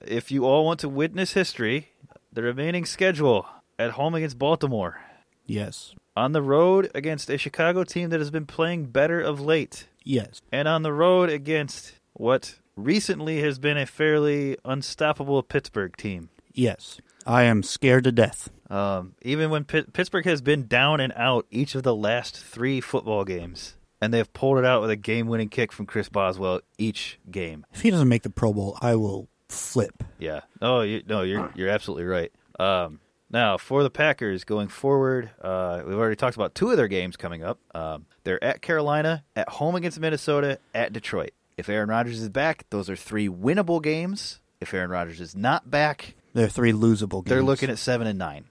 [0.00, 1.88] if you all want to witness history,
[2.32, 3.44] the remaining schedule
[3.76, 5.00] at home against Baltimore,
[5.48, 5.94] Yes.
[6.16, 10.40] on the road against a Chicago team that has been playing better of late, Yes.
[10.52, 16.28] and on the road against what recently has been a fairly unstoppable Pittsburgh team.
[16.52, 17.00] Yes.
[17.26, 18.50] I am scared to death.
[18.70, 22.80] Um, even when Pitt- Pittsburgh has been down and out each of the last three
[22.80, 26.60] football games, and they have pulled it out with a game-winning kick from Chris Boswell
[26.78, 27.64] each game.
[27.72, 30.02] If he doesn't make the Pro Bowl, I will flip.
[30.18, 30.40] Yeah.
[30.60, 32.32] Oh, you, no, you're you're absolutely right.
[32.58, 33.00] Um,
[33.30, 37.16] now for the Packers going forward, uh, we've already talked about two of their games
[37.16, 37.58] coming up.
[37.74, 41.30] Um, they're at Carolina, at home against Minnesota, at Detroit.
[41.56, 44.40] If Aaron Rodgers is back, those are three winnable games.
[44.60, 47.26] If Aaron Rodgers is not back, They're three losable games.
[47.30, 48.44] they're looking at seven and nine.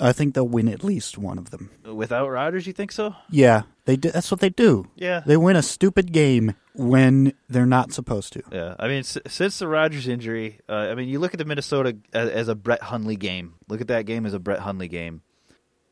[0.00, 1.70] I think they'll win at least one of them.
[1.84, 3.14] Without Rodgers, you think so?
[3.30, 4.10] Yeah, they do.
[4.10, 4.86] That's what they do.
[4.96, 5.22] Yeah.
[5.26, 8.42] They win a stupid game when they're not supposed to.
[8.50, 11.44] Yeah, I mean, s- since the Rodgers injury, uh, I mean, you look at the
[11.44, 13.54] Minnesota as, as a Brett Hundley game.
[13.68, 15.22] Look at that game as a Brett Hundley game.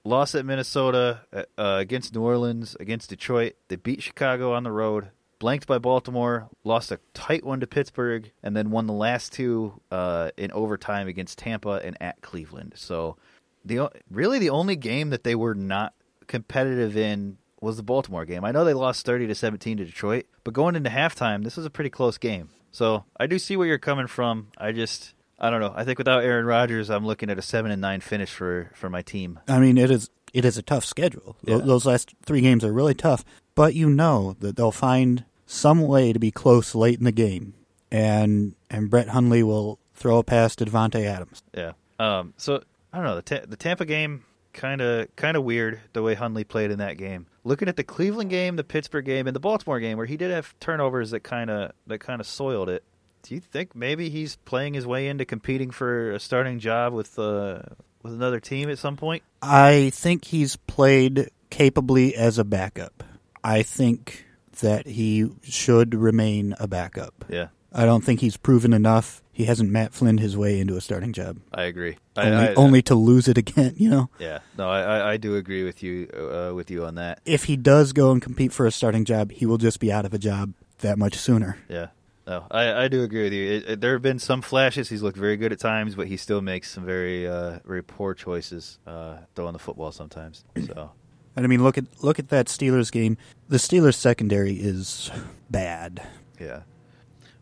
[0.05, 3.55] Lost at Minnesota, uh, uh, against New Orleans, against Detroit.
[3.69, 5.09] They beat Chicago on the road.
[5.39, 6.49] Blanked by Baltimore.
[6.65, 11.09] Lost a tight one to Pittsburgh, and then won the last two uh, in overtime
[11.09, 12.73] against Tampa and at Cleveland.
[12.77, 13.17] So,
[13.65, 15.95] the really the only game that they were not
[16.27, 18.45] competitive in was the Baltimore game.
[18.45, 21.67] I know they lost 30 to 17 to Detroit, but going into halftime, this was
[21.67, 22.51] a pretty close game.
[22.71, 24.49] So, I do see where you're coming from.
[24.59, 25.73] I just I don't know.
[25.75, 28.91] I think without Aaron Rodgers, I'm looking at a 7 and 9 finish for for
[28.91, 29.41] my team.
[29.49, 31.37] I mean, it is it is a tough schedule.
[31.45, 31.59] Yeah.
[31.59, 36.13] Those last three games are really tough, but you know that they'll find some way
[36.13, 37.55] to be close late in the game,
[37.91, 41.43] and and Brett Hundley will throw a pass to Davante Adams.
[41.57, 41.73] Yeah.
[41.99, 42.35] Um.
[42.37, 42.63] So
[42.93, 46.15] I don't know the Ta- the Tampa game kind of kind of weird the way
[46.15, 47.27] Hundley played in that game.
[47.45, 50.31] Looking at the Cleveland game, the Pittsburgh game, and the Baltimore game, where he did
[50.31, 52.85] have turnovers that kind of that kind of soiled it.
[53.23, 57.19] Do you think maybe he's playing his way into competing for a starting job with
[57.19, 57.61] uh
[58.03, 59.23] with another team at some point?
[59.43, 63.05] I think he's played capably as a backup.
[63.43, 64.27] I think
[64.61, 67.25] that he should remain a backup.
[67.29, 69.23] Yeah, I don't think he's proven enough.
[69.39, 71.39] He hasn't Matt Flynn his way into a starting job.
[71.55, 71.97] I agree.
[72.17, 74.11] I- Only, I- only to lose it again, you know.
[74.19, 74.41] yeah.
[74.59, 77.21] No, I, I I do agree with you uh, with you on that.
[77.25, 80.05] If he does go and compete for a starting job, he will just be out
[80.05, 81.57] of a job that much sooner.
[81.69, 81.89] Yeah.
[82.27, 83.53] No, I, I do agree with you.
[83.53, 84.89] It, it, there have been some flashes.
[84.91, 88.13] He's looked very good at times, but he still makes some very uh, very poor
[88.15, 90.45] choices uh, throwing the football sometimes.
[90.67, 90.91] So
[91.37, 93.17] And I mean, look at look at that Steelers game.
[93.49, 95.11] The Steelers secondary is
[95.49, 96.03] bad.
[96.41, 96.63] yeah,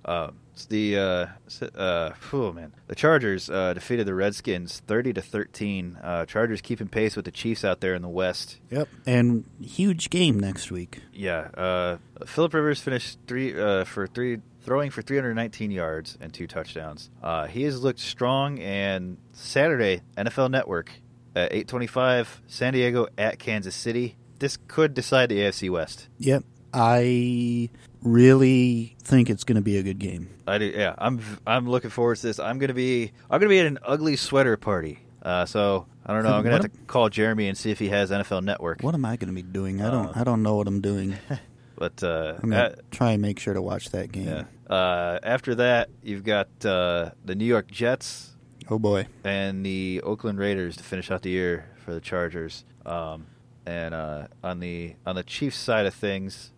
[0.05, 1.27] um, the uh,
[1.75, 5.99] uh, oh man, the Chargers uh, defeated the Redskins thirty to thirteen.
[6.03, 8.59] Uh, Chargers keeping pace with the Chiefs out there in the West.
[8.71, 8.89] Yep.
[9.07, 11.03] And huge game next week.
[11.13, 16.49] Yeah, uh, Philip Rivers finished three uh, for three throwing for 319 yards and two
[16.49, 17.09] touchdowns.
[17.23, 18.59] Uh, he has looked strong.
[18.59, 20.91] And Saturday, NFL Network
[21.35, 24.17] at 8:25, San Diego at Kansas City.
[24.39, 26.09] This could decide the AFC West.
[26.19, 26.45] Yep.
[26.75, 27.71] I
[28.03, 30.31] really think it's going to be a good game.
[30.47, 30.67] I do.
[30.67, 31.21] Yeah, I'm.
[31.47, 32.39] I'm looking forward to this.
[32.39, 33.13] I'm gonna be.
[33.31, 35.01] I'm gonna be at an ugly sweater party.
[35.23, 36.31] Uh, so I don't know.
[36.35, 38.83] I'm gonna What have to call Jeremy and see if he has NFL Network.
[38.83, 39.83] What am I going to be doing?
[39.83, 40.17] I Uh, don't.
[40.17, 41.17] I don't know what I'm doing.
[41.79, 44.29] But uh, I'm going uh, to try and make sure to watch that game.
[44.29, 44.45] yeah.
[44.75, 48.35] Uh, after that, you've got uh, the New York Jets
[48.71, 49.09] Oh boy.
[49.25, 52.65] and the Oakland Raiders to finish out the year for the Chargers.
[52.87, 53.27] Um,
[53.67, 56.51] and uh, on the on the Chiefs side of things,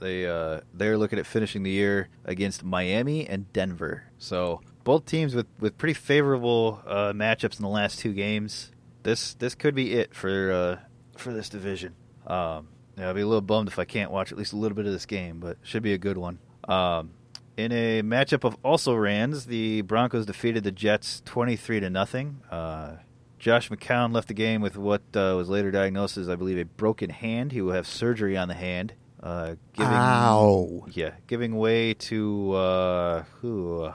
[0.00, 4.04] they uh, they're looking at finishing the year against Miami and Denver.
[4.18, 8.72] So both teams with, with pretty favorable uh, matchups in the last two games.
[9.02, 10.76] This this could be it for uh,
[11.16, 11.94] for this division.
[12.26, 14.76] Um, yeah, I'll be a little bummed if I can't watch at least a little
[14.76, 16.38] bit of this game, but should be a good one.
[16.68, 17.12] Um,
[17.56, 22.40] in a matchup of also Rans, the Broncos defeated the Jets twenty-three to nothing.
[22.50, 22.96] Uh,
[23.38, 26.66] Josh McCown left the game with what uh, was later diagnosed as, I believe, a
[26.66, 27.52] broken hand.
[27.52, 28.92] He will have surgery on the hand.
[29.22, 30.86] Uh, giving, Ow.
[30.92, 33.90] Yeah, giving way to uh, who?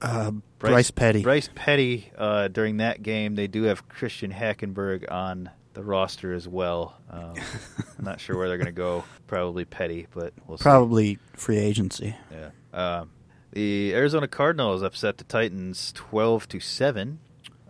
[0.00, 1.22] Uh, Bryce, Petty.
[1.22, 2.12] Bryce Petty.
[2.16, 7.00] Uh, during that game, they do have Christian Hackenberg on the roster as well.
[7.10, 7.34] Um,
[7.98, 9.04] I'm not sure where they're going to go.
[9.26, 10.62] Probably Petty, but we'll see.
[10.62, 12.14] Probably free agency.
[12.30, 12.50] Yeah.
[12.72, 13.10] Um,
[13.52, 17.20] the Arizona Cardinals upset the Titans twelve to seven.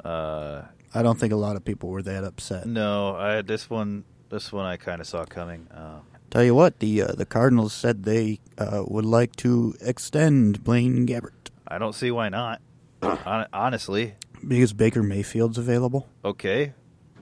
[0.04, 0.62] Uh,
[0.94, 2.66] I don't think a lot of people were that upset.
[2.66, 5.68] no, I this one this one I kind of saw coming.
[5.70, 10.62] Uh, Tell you what, the uh, the Cardinals said they uh, would like to extend
[10.62, 11.32] Blaine Gabbert
[11.66, 12.60] I don't see why not.
[13.02, 14.14] Hon- Honestly,
[14.46, 16.08] because Baker Mayfield's available.
[16.24, 16.72] okay,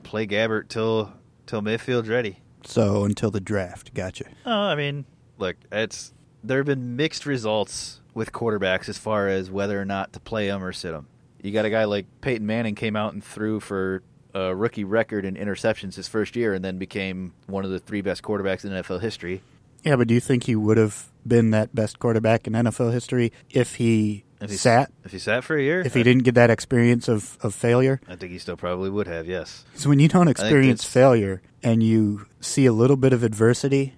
[0.03, 1.13] play Gabbert till
[1.47, 2.41] till Mayfield's ready.
[2.65, 4.25] So until the draft, gotcha.
[4.45, 5.05] Oh, I mean,
[5.39, 10.13] look, it's there have been mixed results with quarterbacks as far as whether or not
[10.15, 11.07] to play them or sit them.
[11.43, 14.03] You got a guy like Peyton Manning came out and threw for
[14.37, 18.03] a rookie record in interceptions his first year, and then became one of the three
[18.03, 19.41] best quarterbacks in NFL history.
[19.83, 23.33] Yeah, but do you think he would have been that best quarterback in NFL history
[23.51, 24.91] if he If he sat?
[25.05, 28.01] if he sat for a year, If he didn't get that experience of, of failure?
[28.09, 29.27] I think he still probably would have.
[29.27, 29.65] Yes.
[29.75, 33.95] So when you don't experience failure and you see a little bit of adversity,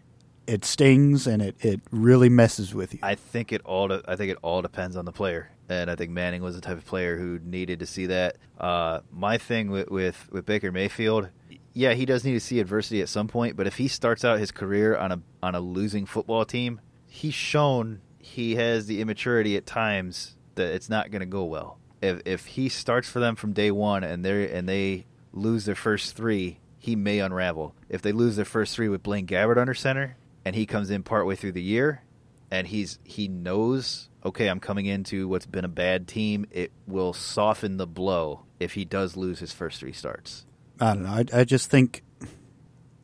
[0.49, 3.01] it stings and it, it really messes with you.
[3.03, 3.89] I think it all.
[3.89, 6.61] De- I think it all depends on the player, and I think Manning was the
[6.61, 8.37] type of player who needed to see that.
[8.59, 11.29] Uh, my thing with, with with Baker Mayfield,
[11.75, 13.57] yeah, he does need to see adversity at some point.
[13.57, 17.35] But if he starts out his career on a on a losing football team, he's
[17.35, 21.79] shown he has the immaturity at times that it's not going to go well.
[22.01, 25.75] If if he starts for them from day one and they and they lose their
[25.75, 27.75] first three, he may unravel.
[27.91, 30.17] If they lose their first three with Blaine Gabbert under center,
[30.49, 32.03] and he comes in partway through the year,
[32.51, 36.47] and he's he knows, okay, I'm coming into what's been a bad team.
[36.51, 40.47] It will soften the blow if he does lose his first three starts.
[40.81, 41.11] I don't know.
[41.11, 42.03] I, I just think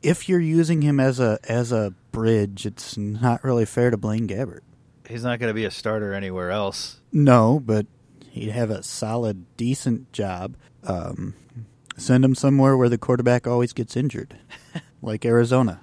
[0.00, 4.26] if you're using him as a as a bridge, it's not really fair to Blaine
[4.26, 4.60] Gabbert.
[5.06, 7.02] He's not going to be a starter anywhere else.
[7.12, 7.84] No, but
[8.30, 10.56] he'd have a solid, decent job.
[10.82, 11.34] Um,
[11.98, 14.38] send him somewhere where the quarterback always gets injured,
[15.02, 15.82] like Arizona.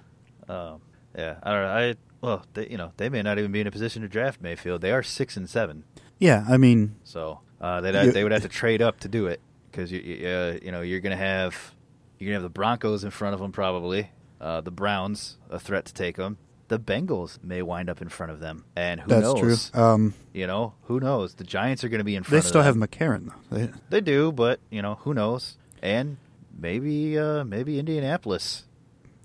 [0.49, 0.81] Um,
[1.17, 1.69] yeah, I don't know.
[1.69, 4.41] I well, they, you know, they may not even be in a position to draft
[4.41, 4.81] Mayfield.
[4.81, 5.83] They are six and seven,
[6.19, 9.41] Yeah, I mean, so uh, they they would have to trade up to do it
[9.71, 11.73] because you you, uh, you know you're going to have
[12.19, 14.11] you're to have the Broncos in front of them probably.
[14.39, 16.37] Uh, the Browns a threat to take them.
[16.67, 19.69] The Bengals may wind up in front of them, and who that's knows?
[19.71, 19.79] true.
[19.81, 21.33] Um, You know, who knows?
[21.35, 22.45] The Giants are going to be in front.
[22.45, 22.61] Of them.
[22.61, 22.75] They still have.
[22.77, 23.57] McCarron though.
[23.57, 25.57] They, They do, but you know, who knows?
[25.83, 26.17] And
[26.57, 28.65] maybe uh, maybe Indianapolis.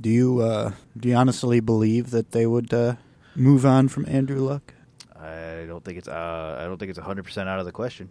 [0.00, 2.96] Do you uh, do you honestly believe that they would uh,
[3.34, 4.74] move on from Andrew Luck
[5.18, 8.10] I don't think it's uh, I don't think it's hundred percent out of the question.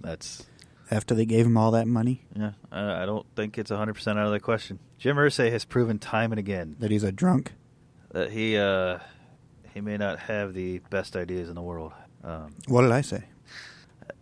[0.00, 0.44] That's
[0.90, 2.24] after they gave him all that money?
[2.34, 2.52] yeah.
[2.72, 4.78] I, I don't think it's hundred percent out of the question.
[4.98, 7.52] Jim Irsay has proven time and again That he's a drunk.
[8.12, 8.98] that he uh,
[9.74, 11.92] he may not have the best ideas in the world.
[12.24, 13.24] Um, What did I say?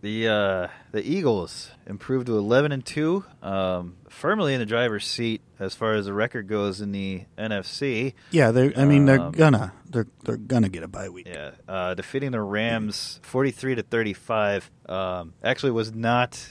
[0.01, 5.41] the uh, the Eagles improved to eleven and two, um, firmly in the driver's seat
[5.59, 8.13] as far as the record goes in the NFC.
[8.31, 8.73] Yeah, they.
[8.75, 11.27] I mean, they're Um, gonna they're they're gonna get a bye week.
[11.27, 14.69] Yeah, uh, defeating the Rams forty-three to thirty-five.
[14.87, 16.47] Um, actually, was not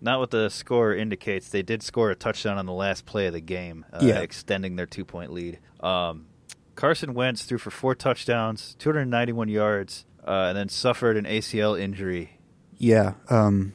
[0.00, 1.48] not what the score indicates.
[1.48, 4.20] They did score a touchdown on the last play of the game, uh, Yeah.
[4.20, 5.58] extending their two-point lead.
[5.80, 6.26] Um,
[6.74, 11.24] Carson Wentz threw for four touchdowns, two hundred ninety-one yards, uh, and then suffered an
[11.24, 12.38] ACL injury.
[12.76, 13.72] Yeah, um,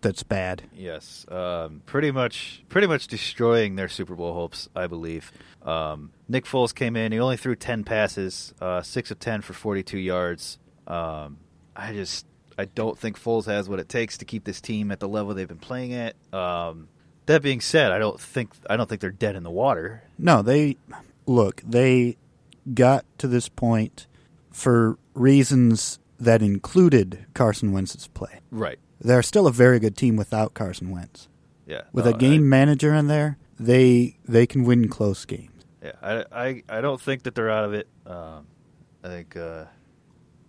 [0.00, 0.62] that's bad.
[0.74, 5.32] Yes, um, pretty much, pretty much destroying their Super Bowl hopes, I believe.
[5.62, 9.52] Um, Nick Foles came in; he only threw ten passes, uh, six of ten for
[9.52, 10.58] forty-two yards.
[10.86, 11.38] Um,
[11.74, 15.00] I just, I don't think Foles has what it takes to keep this team at
[15.00, 16.14] the level they've been playing at.
[16.32, 16.88] Um,
[17.26, 20.04] that being said, I don't think, I don't think they're dead in the water.
[20.16, 20.76] No, they
[21.26, 21.60] look.
[21.66, 22.16] They
[22.72, 24.06] got to this point
[24.52, 28.40] for reasons that included Carson Wentz's play.
[28.50, 28.78] Right.
[29.00, 31.28] They're still a very good team without Carson Wentz.
[31.66, 31.82] Yeah.
[31.92, 35.50] With No, a game I- manager in there, they they can win close games.
[35.82, 37.86] Yeah, I, I, I don't think that they're out of it.
[38.06, 38.46] Um,
[39.04, 39.64] I think uh,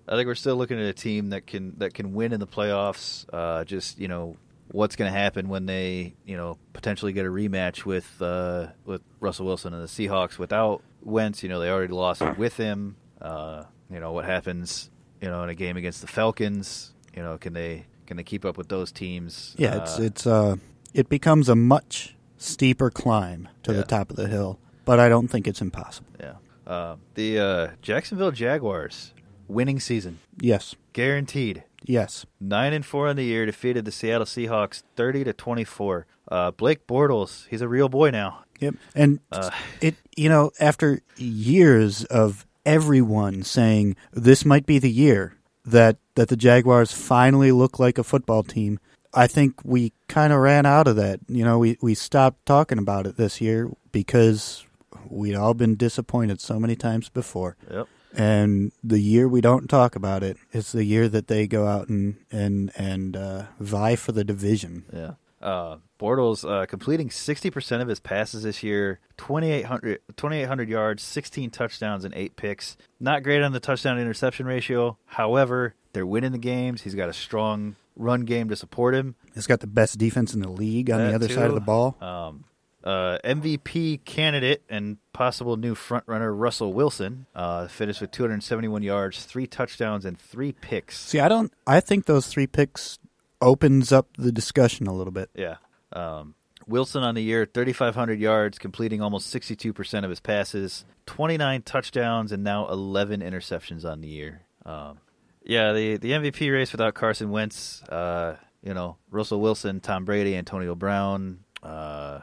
[0.07, 2.47] I think we're still looking at a team that can that can win in the
[2.47, 3.25] playoffs.
[3.31, 4.37] Uh, just you know
[4.71, 9.01] what's going to happen when they you know potentially get a rematch with uh, with
[9.19, 11.43] Russell Wilson and the Seahawks without Wentz.
[11.43, 12.95] You know they already lost with him.
[13.21, 14.89] Uh, you know what happens
[15.21, 16.93] you know in a game against the Falcons.
[17.15, 19.53] You know can they can they keep up with those teams?
[19.57, 20.55] Yeah, it's Uh, it's uh
[20.93, 23.77] it becomes a much steeper climb to Yeah.
[23.77, 26.07] the top of the hill, but I don't think it's impossible.
[26.19, 26.33] yeah.
[26.65, 29.13] Uh, the uh, Jacksonville Jaguars
[29.47, 31.63] winning season Yes, guaranteed.
[31.85, 36.05] yes, Nine and four on the year, defeated the Seattle Seahawks thirty to twenty four.
[36.29, 38.43] Uh, Blake Bortles, he's a real boy now.
[38.59, 38.75] yep.
[38.95, 39.49] And Uh,
[39.81, 45.36] it you know after years of everyone saying this might be the year
[45.67, 48.79] that that the Jaguars finally look like a football team.
[49.13, 51.19] I think we kind of ran out of that.
[51.27, 54.65] You know, we we stopped talking about it this year because
[55.09, 57.57] we'd all been disappointed so many times before.
[57.69, 57.87] Yep.
[58.13, 61.89] And the year we don't talk about it is the year that they go out
[61.89, 64.85] and and and uh, vie for the division.
[64.93, 65.13] Yeah.
[65.41, 71.49] Uh, Bortles uh, completing sixty percent of his passes this year, 2,800 2,800 yards, sixteen
[71.49, 72.77] touchdowns, and eight picks.
[72.99, 74.97] Not great on the touchdown interception ratio.
[75.05, 76.81] However, they're winning the games.
[76.81, 79.15] He's got a strong run game to support him.
[79.33, 81.61] He's got the best defense in the league on the That other side of the
[81.61, 81.97] ball.
[82.01, 82.45] Um,
[82.83, 89.45] uh, MVP candidate and possible new frontrunner Russell Wilson uh, finished with 271 yards, three
[89.45, 90.97] touchdowns, and three picks.
[90.97, 91.51] See, I don't.
[91.65, 92.97] I think those three picks
[93.41, 95.29] opens up the discussion a little bit.
[95.35, 95.55] Yeah.
[95.93, 96.35] Um,
[96.67, 102.43] Wilson on the year, 3,500 yards, completing almost 62% of his passes, 29 touchdowns, and
[102.43, 104.41] now 11 interceptions on the year.
[104.65, 104.99] Um,
[105.43, 110.35] yeah, the, the MVP race without Carson Wentz, uh, you know, Russell Wilson, Tom Brady,
[110.35, 111.39] Antonio Brown.
[111.63, 112.19] Uh,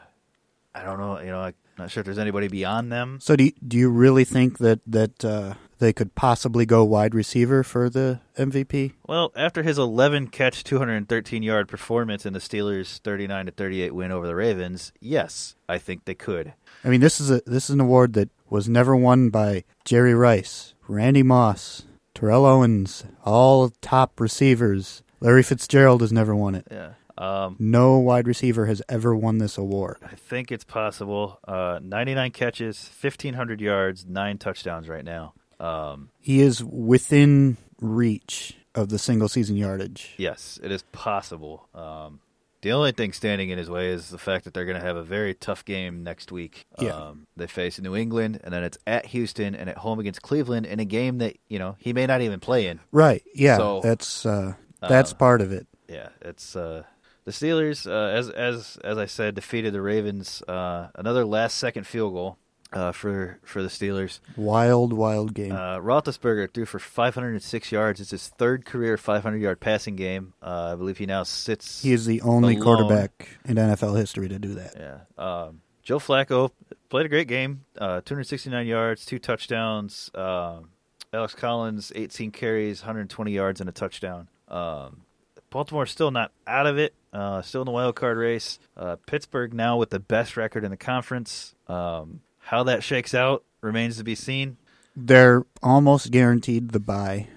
[0.75, 3.19] I don't know, you know, I'm Not sure if there's anybody beyond them.
[3.23, 7.15] So do you, do you really think that that uh, they could possibly go wide
[7.15, 8.93] receiver for the MVP?
[9.07, 14.13] Well, after his 11 catch, 213 yard performance in the Steelers' 39 to 38 win
[14.13, 16.53] over the Ravens, yes, I think they could.
[16.85, 20.15] I mean, this is a this is an award that was never won by Jerry
[20.15, 25.03] Rice, Randy Moss, Terrell Owens, all top receivers.
[25.21, 26.67] Larry Fitzgerald has never won it.
[26.71, 26.91] Yeah.
[27.17, 29.99] Um, No wide receiver has ever won this award.
[30.05, 31.39] I think it's possible.
[31.47, 35.33] Uh, 99 catches, 1,500 yards, nine touchdowns right now.
[35.61, 40.15] Um, He is within reach of the single season yardage.
[40.17, 41.69] yes, it is possible.
[41.75, 42.21] Um,
[42.63, 44.97] the only thing standing in his way is the fact that they're going to have
[44.97, 46.65] a very tough game next week.
[46.81, 46.93] Yeah.
[46.95, 50.65] Um, they face New England, and then it's at Houston and at home against Cleveland
[50.65, 52.81] in a game that you know he may not even play in.
[52.91, 53.23] Right.
[53.35, 53.59] Yeah.
[53.59, 55.67] So, that's uh, that's uh, part of it.
[55.89, 56.85] yeah, it's uh,
[57.27, 60.43] the Steelers, uh, as as as I said, defeated the Ravens.
[60.49, 62.39] Uh, another last second field goal
[62.75, 64.21] uh, for for the Steelers.
[64.37, 65.53] Wild, wild game.
[65.53, 68.01] Uh, Roethlisberger threw for 506 yards.
[68.01, 70.35] It's his third career 500 yard passing game.
[70.43, 71.83] Uh, I believe he now sits.
[71.83, 72.65] he is the only alone.
[72.65, 74.75] quarterback in NFL history to do that.
[74.77, 75.23] Yeah.
[75.25, 76.51] Um, Joe Flacco
[76.89, 77.65] played a great game.
[77.79, 80.11] Uh, 269 yards, two touchdowns.
[80.15, 80.71] Um,
[81.13, 84.29] Alex Collins, 18 carries, 120 yards, and a touchdown.
[84.49, 85.03] Um,
[85.51, 86.95] Baltimore's still not out of it.
[87.13, 88.59] Uh, still in the wild card race.
[88.77, 91.55] Uh, Pittsburgh now with the best record in the conference.
[91.69, 94.57] Um, how that shakes out remains to be seen.
[94.97, 97.29] They're almost guaranteed the bye.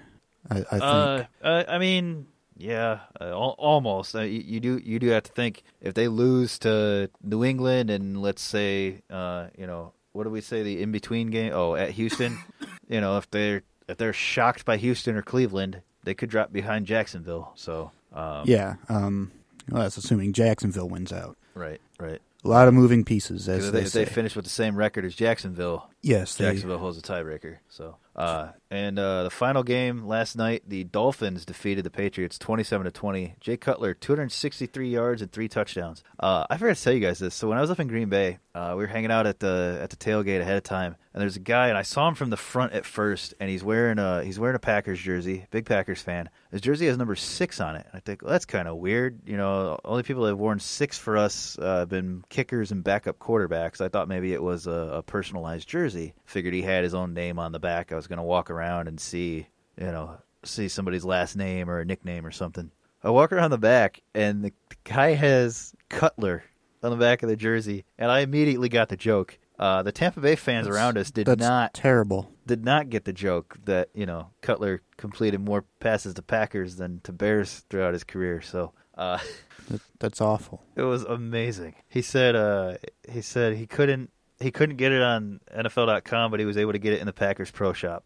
[0.50, 0.82] I, I think.
[0.82, 4.14] Uh, uh, I mean, yeah, uh, al- almost.
[4.14, 7.90] Uh, you, you do you do have to think if they lose to New England
[7.90, 11.52] and let's say, uh, you know, what do we say the in between game?
[11.54, 12.38] Oh, at Houston,
[12.88, 16.86] you know, if they're if they're shocked by Houston or Cleveland, they could drop behind
[16.86, 17.52] Jacksonville.
[17.54, 18.74] So, um, yeah.
[18.88, 19.32] Um,
[19.68, 21.36] well, that's assuming Jacksonville wins out.
[21.54, 22.20] right, right.
[22.48, 24.04] A lot of moving pieces, as they, they, say.
[24.06, 27.58] finish with the same record as Jacksonville, yes, they, Jacksonville holds a tiebreaker.
[27.68, 32.84] So, uh, and uh, the final game last night, the Dolphins defeated the Patriots twenty-seven
[32.84, 33.34] to twenty.
[33.40, 36.02] Jay Cutler, two hundred sixty-three yards and three touchdowns.
[36.18, 37.34] Uh, I forgot to tell you guys this.
[37.34, 39.78] So when I was up in Green Bay, uh, we were hanging out at the
[39.80, 42.30] at the tailgate ahead of time, and there's a guy, and I saw him from
[42.30, 46.02] the front at first, and he's wearing a he's wearing a Packers jersey, big Packers
[46.02, 46.28] fan.
[46.50, 47.86] His jersey has number six on it.
[47.86, 49.20] And I think well, that's kind of weird.
[49.26, 52.82] You know, only people that have worn six for us uh, have been kickers and
[52.82, 53.80] backup quarterbacks.
[53.80, 56.14] I thought maybe it was a, a personalized jersey.
[56.24, 57.92] Figured he had his own name on the back.
[57.92, 59.46] I was going to walk around and see,
[59.78, 62.70] you know, see somebody's last name or a nickname or something.
[63.02, 64.52] I walk around the back, and the
[64.84, 66.42] guy has Cutler
[66.82, 69.38] on the back of the jersey, and I immediately got the joke.
[69.58, 72.32] Uh, the Tampa Bay fans around us did that's not terrible.
[72.46, 77.00] did not get the joke that you know Cutler completed more passes to Packers than
[77.04, 78.40] to Bears throughout his career.
[78.40, 79.18] So uh,
[79.68, 80.62] That, that's awful.
[80.76, 81.74] it was amazing.
[81.88, 82.74] He said uh,
[83.10, 86.78] he said he couldn't he couldn't get it on NFL.com, but he was able to
[86.78, 88.04] get it in the Packers Pro Shop.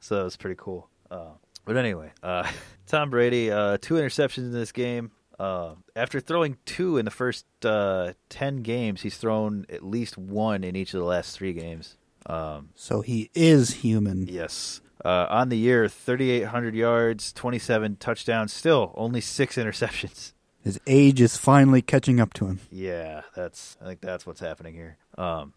[0.00, 0.88] So that was pretty cool.
[1.10, 1.30] Uh,
[1.64, 2.50] but anyway, uh,
[2.86, 5.12] Tom Brady uh, two interceptions in this game.
[5.38, 10.64] Uh, after throwing two in the first uh, ten games, he's thrown at least one
[10.64, 11.96] in each of the last three games.
[12.26, 14.26] Um, So he is human.
[14.26, 14.82] Yes.
[15.02, 20.34] Uh, on the year, 3,800 yards, 27 touchdowns, still only six interceptions.
[20.62, 22.60] His age is finally catching up to him.
[22.70, 23.78] Yeah, that's.
[23.80, 24.98] I think that's what's happening here.
[25.16, 25.54] Um,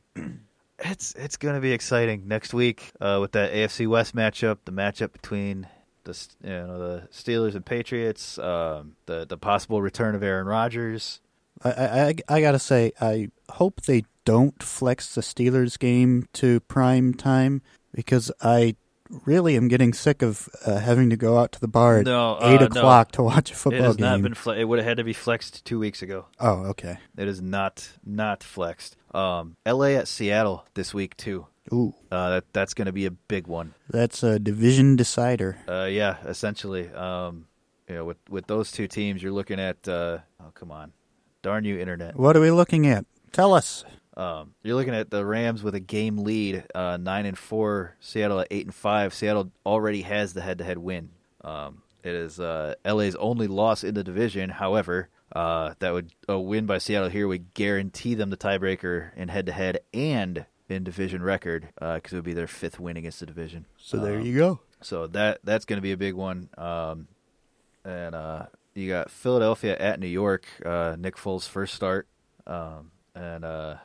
[0.84, 4.72] it's it's going to be exciting next week uh, with that AFC West matchup, the
[4.72, 5.68] matchup between
[6.04, 11.22] the you know the Steelers and Patriots, um, the the possible return of Aaron Rodgers.
[11.64, 17.14] I, I, I- gotta say, I hope they don't flex the Steelers game to prime
[17.14, 17.62] time
[17.94, 18.76] because I
[19.26, 22.34] really am getting sick of uh, having to go out to the bar at No,
[22.36, 22.66] uh, eight no.
[22.66, 24.04] o'clock to watch a It football has game.
[24.06, 24.34] not been.
[24.34, 26.26] Fle- it would have had to be flexed two weeks ago.
[26.40, 26.98] oh, okay.
[27.18, 28.98] It is not not flexed.
[29.14, 29.96] Um, L.A.
[29.98, 31.48] at Seattle this week too.
[31.72, 33.74] Ooh, Uh, that that's going to be a big one.
[33.90, 35.58] that's a division decider.
[35.68, 36.90] Uh, yeah, essentially.
[36.92, 37.48] Um,
[37.88, 39.88] you know, with with those two teams, you're looking at.
[39.88, 40.92] Uh, oh, come on,
[41.42, 42.16] darn you, internet.
[42.18, 43.06] What are we looking at?
[43.32, 43.86] Tell us.
[44.16, 47.96] Um, you're looking at the Rams with a game lead, uh, nine and four.
[48.00, 49.14] Seattle at eight and five.
[49.14, 51.10] Seattle already has the head-to-head win.
[51.44, 54.50] Um, it is uh, LA's only loss in the division.
[54.52, 59.28] However, uh, that would a win by Seattle here would guarantee them the tiebreaker in
[59.30, 63.66] head-to-head and in division record because it would be their fifth win against the division.
[63.78, 64.60] So there Um, you go.
[64.82, 66.50] So that that's going to be a big one.
[66.58, 67.08] Um,
[67.86, 70.46] and uh, you got Philadelphia at New York.
[70.66, 72.08] Uh, Nick Foles' first start,
[72.48, 73.76] um, and uh,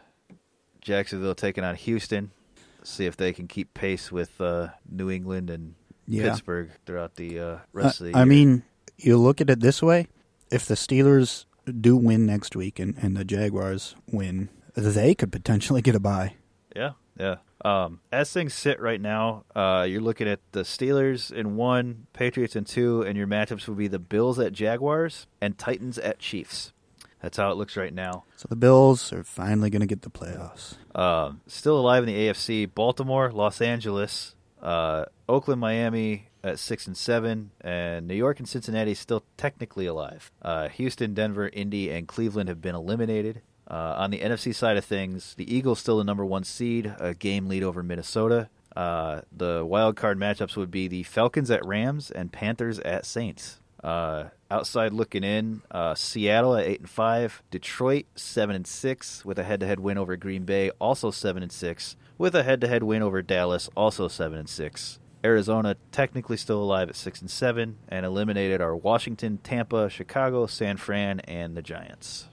[0.81, 2.31] Jacksonville taking on Houston.
[2.85, 5.75] See if they can keep pace with uh, New England and
[6.07, 6.31] Yeah.
[6.31, 8.63] Pittsburgh throughout the uh, rest of the I, I mean,
[8.97, 10.07] you look at it this way:
[10.51, 11.45] if the Steelers
[11.81, 16.35] do win next week and, and the Jaguars win, they could potentially get a bye.
[16.75, 17.37] Yeah, yeah.
[17.65, 22.55] Um, as things sit right now, uh, you're looking at the Steelers in one, Patriots
[22.55, 26.73] in two, and your matchups would be the Bills at Jaguars and Titans at Chiefs.
[27.21, 28.25] That's how it looks right now.
[28.37, 30.77] So the Bills are finally going to get the playoffs.
[30.97, 36.97] Um, still alive in the AFC: Baltimore, Los Angeles, uh, Oakland, Miami at six and
[36.97, 40.30] seven, and New York and Cincinnati still technically alive.
[40.43, 43.43] Uh, Houston, Denver, Indy, and Cleveland have been eliminated.
[43.70, 47.14] Uh, on the NFC side of things, the Eagles still the number one seed, a
[47.14, 48.49] game lead over Minnesota.
[48.74, 53.61] Uh, the wild card matchups would be the Falcons at Rams and Panthers at Saints.
[53.82, 59.39] Uh, outside looking in, uh, Seattle at eight and five, Detroit seven and six with
[59.39, 63.22] a head-to-head win over Green Bay, also seven and six with a head-to-head win over
[63.22, 64.99] Dallas, also seven and six.
[65.25, 70.77] Arizona technically still alive at six and seven, and eliminated are Washington, Tampa, Chicago, San
[70.77, 72.29] Fran, and the Giants.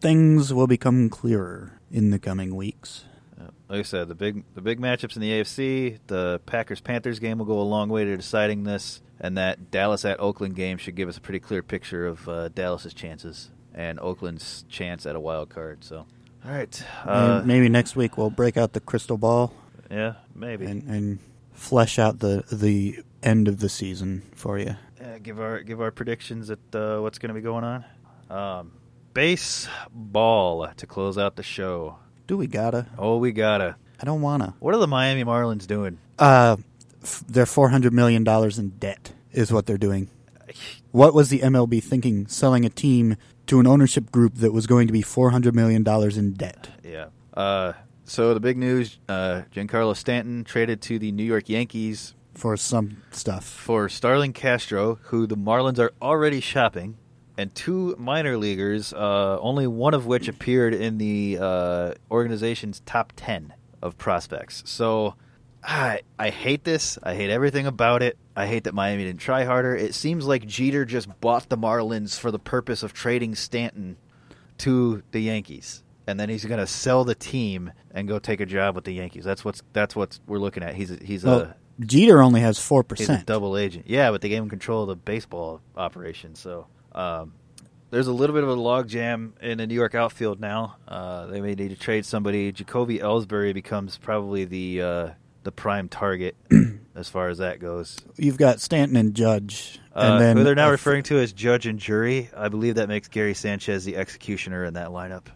[0.00, 3.04] Things will become clearer in the coming weeks.
[3.40, 7.18] Uh, like I said, the big the big matchups in the AFC, the Packers Panthers
[7.18, 10.78] game will go a long way to deciding this, and that Dallas at Oakland game
[10.78, 15.14] should give us a pretty clear picture of uh, Dallas's chances and Oakland's chance at
[15.14, 15.84] a wild card.
[15.84, 16.06] So,
[16.44, 19.52] all right, uh, Maybe next week we'll break out the crystal ball
[19.90, 21.18] yeah, maybe and, and
[21.58, 24.76] flesh out the the end of the season for you.
[25.00, 27.84] Yeah, give our give our predictions at uh, what's going to be going on.
[28.30, 28.72] Um,
[29.14, 31.96] baseball to close out the show.
[32.26, 32.86] Do we gotta?
[32.96, 33.76] Oh, we gotta.
[34.00, 34.54] I don't wanna.
[34.60, 35.98] What are the Miami Marlins doing?
[36.18, 36.56] Uh,
[37.02, 40.08] f- they're four hundred million dollars in debt is what they're doing.
[40.90, 42.26] What was the MLB thinking?
[42.28, 45.82] Selling a team to an ownership group that was going to be four hundred million
[45.82, 46.70] dollars in debt.
[46.82, 47.08] Yeah.
[47.34, 47.74] Uh,
[48.08, 53.02] so the big news: uh, Giancarlo Stanton traded to the New York Yankees for some
[53.10, 53.44] stuff.
[53.44, 56.96] for Starlin Castro, who the Marlins are already shopping,
[57.36, 63.12] and two minor leaguers, uh, only one of which appeared in the uh, organization's top
[63.16, 64.62] 10 of prospects.
[64.66, 65.14] So
[65.62, 66.98] I, I hate this.
[67.02, 68.16] I hate everything about it.
[68.34, 69.74] I hate that Miami didn't try harder.
[69.74, 73.96] It seems like Jeter just bought the Marlins for the purpose of trading Stanton
[74.58, 75.82] to the Yankees.
[76.08, 78.92] And then he's going to sell the team and go take a job with the
[78.92, 79.24] Yankees.
[79.24, 80.74] That's what's that's what we're looking at.
[80.74, 83.26] He's a, he's a Jeter only has four percent.
[83.26, 83.84] double agent.
[83.88, 86.34] Yeah, but they gave him control of the baseball operation.
[86.34, 87.34] So um,
[87.90, 90.76] there's a little bit of a logjam in the New York outfield now.
[90.88, 92.52] Uh, they may need to trade somebody.
[92.52, 95.10] Jacoby Ellsbury becomes probably the uh,
[95.44, 96.36] the prime target
[96.94, 97.98] as far as that goes.
[98.16, 101.66] You've got Stanton and Judge, Uh, then who they're now uh, referring to as judge
[101.66, 102.30] and jury.
[102.36, 105.26] I believe that makes Gary Sanchez the executioner in that lineup.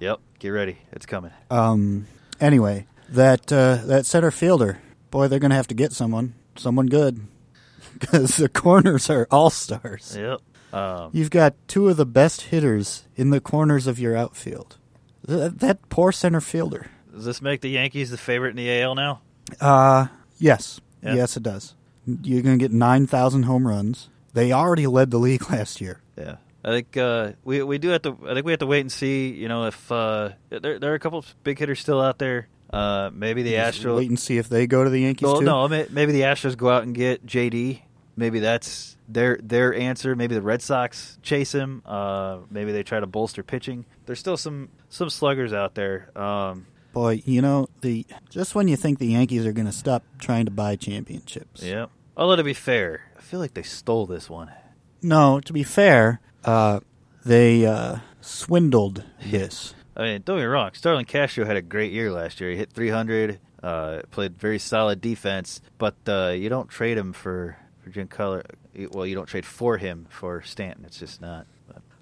[0.00, 1.30] Yep, get ready, it's coming.
[1.50, 2.06] Um.
[2.40, 4.78] Anyway, that uh, that center fielder,
[5.10, 7.20] boy, they're going to have to get someone, someone good,
[7.98, 10.14] because the corners are all stars.
[10.18, 10.40] Yep.
[10.72, 14.76] Um, You've got two of the best hitters in the corners of your outfield.
[15.26, 16.86] Th- that poor center fielder.
[17.14, 19.22] does this make the Yankees the favorite in the AL now?
[19.60, 21.14] Uh yes, Yeah.
[21.14, 21.74] yes, it does.
[22.04, 24.10] You're going to get nine thousand home runs.
[24.34, 26.02] They already led the league last year.
[26.18, 26.36] Yeah,
[26.66, 28.18] I think uh, we we do have to.
[28.28, 29.30] I think we have to wait and see.
[29.30, 32.48] You know, if uh, there there are a couple of big hitters still out there.
[32.72, 33.96] Uh, maybe the Just Astros.
[33.98, 35.44] Wait and see if they go to the Yankees Well, too.
[35.44, 37.82] no, may- maybe the Astros go out and get JD.
[38.16, 40.16] Maybe that's their their answer.
[40.16, 41.82] Maybe the Red Sox chase him.
[41.86, 43.84] Uh, maybe they try to bolster pitching.
[44.06, 46.10] There's still some some sluggers out there.
[46.18, 50.02] Um, Boy, you know the just when you think the Yankees are going to stop
[50.18, 51.62] trying to buy championships.
[51.62, 51.86] yeah.
[52.16, 54.50] Although to be fair, I feel like they stole this one.
[55.02, 56.80] No, to be fair, uh,
[57.24, 59.74] they uh, swindled this.
[59.96, 60.70] I mean, don't get me wrong.
[60.74, 62.50] Starlin Castro had a great year last year.
[62.50, 67.56] He hit 300, uh, played very solid defense, but uh, you don't trade him for
[67.82, 68.42] for Giancarlo.
[68.92, 70.84] Well, you don't trade for him for Stanton.
[70.84, 71.46] It's just not.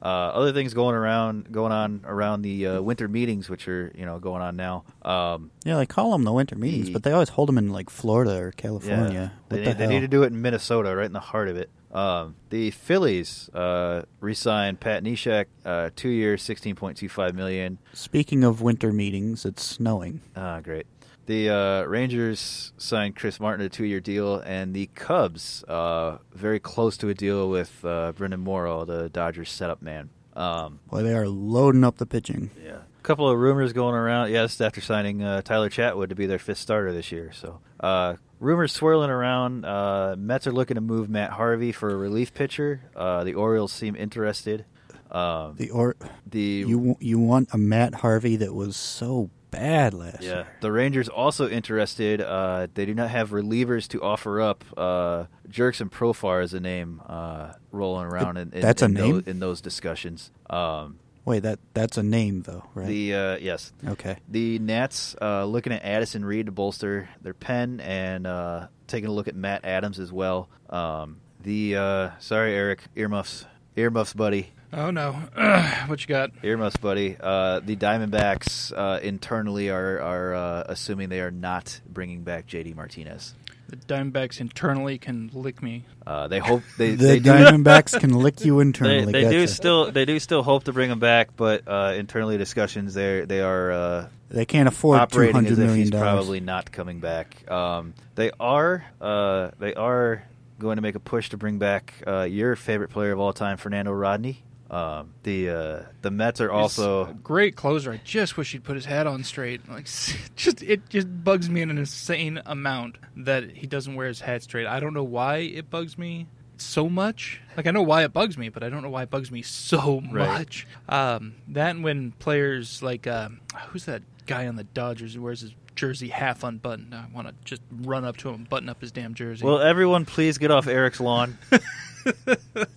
[0.03, 4.05] Uh, other things going around, going on around the uh, winter meetings, which are you
[4.05, 4.85] know going on now.
[5.03, 7.71] Um, Yeah, they call them the winter meetings, The- but they always hold them in
[7.71, 9.33] like Florida or California.
[9.51, 11.49] Yeah, they, the need, they need to do it in Minnesota, right in the heart
[11.49, 11.71] of it.
[11.95, 17.79] Um, the Phillies uh, re-signed Pat Neshek, uh, two years, sixteen point two five million.
[17.93, 20.21] Speaking of winter meetings, it's snowing.
[20.35, 20.87] Ah, great.
[21.27, 26.99] The uh, Rangers signed Chris Martin a two-year deal, and the Cubs uh, very close
[26.99, 30.11] to a deal with uh, Brandon Morrow, the Dodgers setup man.
[30.37, 32.51] Um, Boy, they are loading up the pitching.
[32.63, 34.33] yeah, a couple of rumors going around.
[34.33, 37.31] Yes, after signing uh, Tyler Chatwood to be their fifth starter this year.
[37.33, 39.65] So uh, rumors swirling around.
[39.65, 42.83] Uh, Mets are looking to move Matt Harvey for a relief pitcher.
[42.95, 44.65] Uh, the Orioles seem interested.
[45.11, 50.23] Um, The or the you you want a Matt Harvey that was so bad last
[50.23, 50.47] Yeah, year.
[50.61, 52.21] the Rangers also interested.
[52.21, 54.65] Uh, they do not have relievers to offer up.
[54.77, 59.13] Uh, Jurickson Profar is a name uh, rolling around in, in, That's a in name?
[59.13, 60.33] Those, in those discussions.
[60.51, 62.87] Um, Wait, that that's a name though, right?
[62.87, 64.19] The uh, yes, okay.
[64.29, 69.13] the Nats uh, looking at Addison Reed to bolster their pen and uh, taking a
[69.13, 70.49] look at Matt Adams as well.
[70.69, 73.47] Um, the uh, sorry Eric earmuffs
[73.77, 75.13] earmuffs buddy Oh no,
[75.87, 76.31] what you got?
[76.43, 77.17] earmuffs buddy.
[77.19, 82.75] Uh, the Diamondbacks uh, internally are are uh, assuming they are not bringing back JD
[82.75, 83.35] Martinez.
[83.69, 85.85] The Diamondbacks internally can lick me.
[86.07, 89.11] Uh, they hope they The they Diamondbacks can lick you internally.
[89.13, 89.49] they do gotcha.
[89.53, 93.41] still they do still hope to bring him back, but uh, internally discussions they they
[93.41, 96.05] are uh, They can't afford two operating hundred as if million he's dollars.
[96.05, 97.51] probably not coming back.
[97.51, 100.25] Um, they are uh, they are
[100.59, 103.57] going to make a push to bring back uh, your favorite player of all time,
[103.57, 104.43] Fernando Rodney.
[104.75, 107.93] Um, the uh, the Mets are also great closer.
[107.93, 109.69] I just wish he'd put his hat on straight.
[109.69, 109.85] Like,
[110.37, 114.43] just it just bugs me in an insane amount that he doesn't wear his hat
[114.43, 114.67] straight.
[114.67, 117.41] I don't know why it bugs me so much.
[117.57, 119.43] Like I know why it bugs me, but I don't know why it bugs me
[119.43, 120.29] so Right.
[120.39, 120.67] much.
[120.89, 125.41] Um, that and when players like um, who's that guy on the Dodgers who wears
[125.43, 126.95] his jersey half unbuttoned?
[126.95, 129.45] I want to just run up to him and button up his damn jersey.
[129.45, 129.61] well.
[129.61, 131.39] Everyone, please get off Eric's lawn.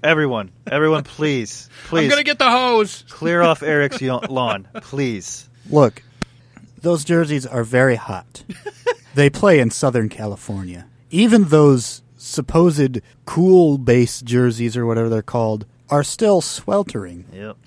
[0.03, 3.03] everyone, everyone, please, please I'm gonna get the hose.
[3.09, 5.49] clear off Eric's lawn, please.
[5.69, 6.03] Look,
[6.81, 8.43] those jerseys are very hot.
[9.15, 10.85] they play in Southern California.
[11.09, 17.57] Even those supposed cool base jerseys or whatever they're called are still sweltering, Yep.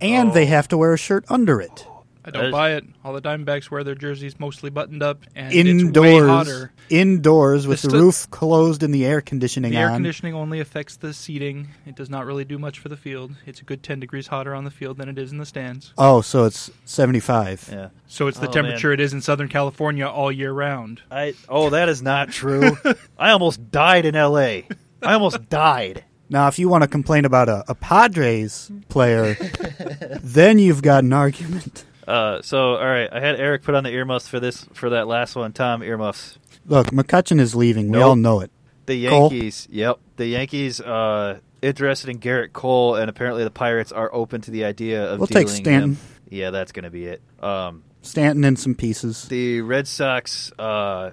[0.00, 0.48] and they oh.
[0.48, 1.86] have to wear a shirt under it.
[2.28, 2.84] I don't buy it.
[3.04, 5.70] All the Diamondbacks wear their jerseys mostly buttoned up, and it's way
[6.16, 6.72] Indoors, hotter.
[6.90, 9.94] indoors with The the roof closed and the air conditioning The air on.
[9.94, 11.68] conditioning only affects the seating.
[11.86, 13.32] It does not really do much for the field.
[13.46, 15.92] It's a good 10 degrees hotter on the field than it is in the stands.
[15.98, 17.68] oh, so it's seventy-five.
[17.72, 17.88] Yeah.
[18.06, 21.02] So it's the Oh, temperature it is in Southern California all year round.
[21.10, 22.76] I oh that is not true.
[23.18, 24.66] I almost died in L.A.
[25.02, 26.04] I almost died.
[26.30, 29.34] Now, if you want to complain about a, a Padres player,
[30.22, 31.84] then you've got an argument.
[32.08, 35.06] Uh, so all right, I had Eric put on the earmuffs for this for that
[35.06, 35.52] last one.
[35.52, 36.38] Tom earmuffs.
[36.66, 37.86] Look, McCutcheon is leaving.
[37.86, 38.04] We Nope.
[38.04, 38.50] all know it.
[38.86, 39.30] The Cole?
[39.32, 39.68] Yankees.
[39.70, 40.80] Yep, the Yankees.
[40.80, 45.18] Uh, interested in Gerrit Cole, and apparently the Pirates are open to the idea of
[45.18, 45.92] We'll take Stanton.
[45.92, 45.98] him.
[46.30, 47.20] Yeah, that's going to be it.
[47.42, 49.24] Um, Stanton and some pieces.
[49.28, 51.10] the Red Sox, uh,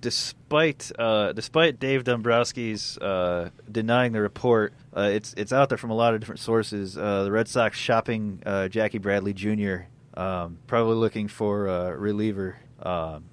[0.00, 5.90] despite uh, despite Dave Dombrowski's uh, denying the report, uh, it's it's out there from
[5.90, 6.96] a lot of different sources.
[6.98, 9.86] Uh, the Red Sox shopping uh, Jackie Bradley Jr.
[10.16, 12.56] Um, probably looking for a reliever.
[12.80, 13.24] Um,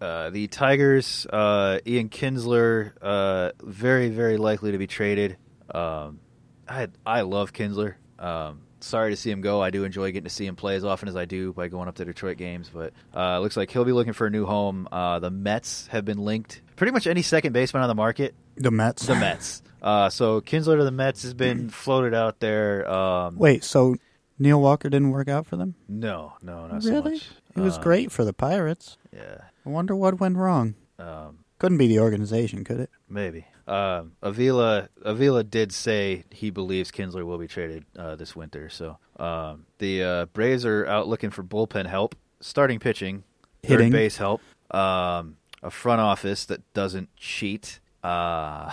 [0.00, 5.36] uh, the Tigers, uh, Ian Kinsler, uh, very very likely to be traded.
[5.74, 6.20] Um,
[6.68, 7.94] I I love Kinsler.
[8.18, 9.60] Um, sorry to see him go.
[9.60, 11.88] I do enjoy getting to see him play as often as I do by going
[11.88, 12.70] up to Detroit games.
[12.72, 14.88] But uh, looks like he'll be looking for a new home.
[14.90, 16.62] Uh, the Mets have been linked.
[16.76, 19.04] Pretty much any second baseman on the market, The Mets.
[19.06, 19.62] the Mets.
[19.82, 22.88] Uh, so Kinsler to the Mets has been floated out there.
[22.88, 23.96] Um, Wait, so
[24.38, 25.74] Neil Walker didn't work out for them?
[25.88, 27.12] no, no, not so really?
[27.12, 27.28] much.
[27.54, 28.96] He was Uh, great for the Pirates.
[29.12, 30.74] Yeah, I wonder what went wrong.
[30.98, 32.90] um, Couldn't be the organization, could it?
[33.08, 33.46] maybe.
[33.66, 38.70] Um, Avila Avila did say he believes Kinsler will be traded uh, this winter.
[38.70, 43.24] So um, the uh, Braves are out looking for bullpen help, starting pitching,
[43.62, 43.86] Hitting.
[43.88, 47.80] third base help, um, a front office that doesn't cheat.
[48.02, 48.70] Uh,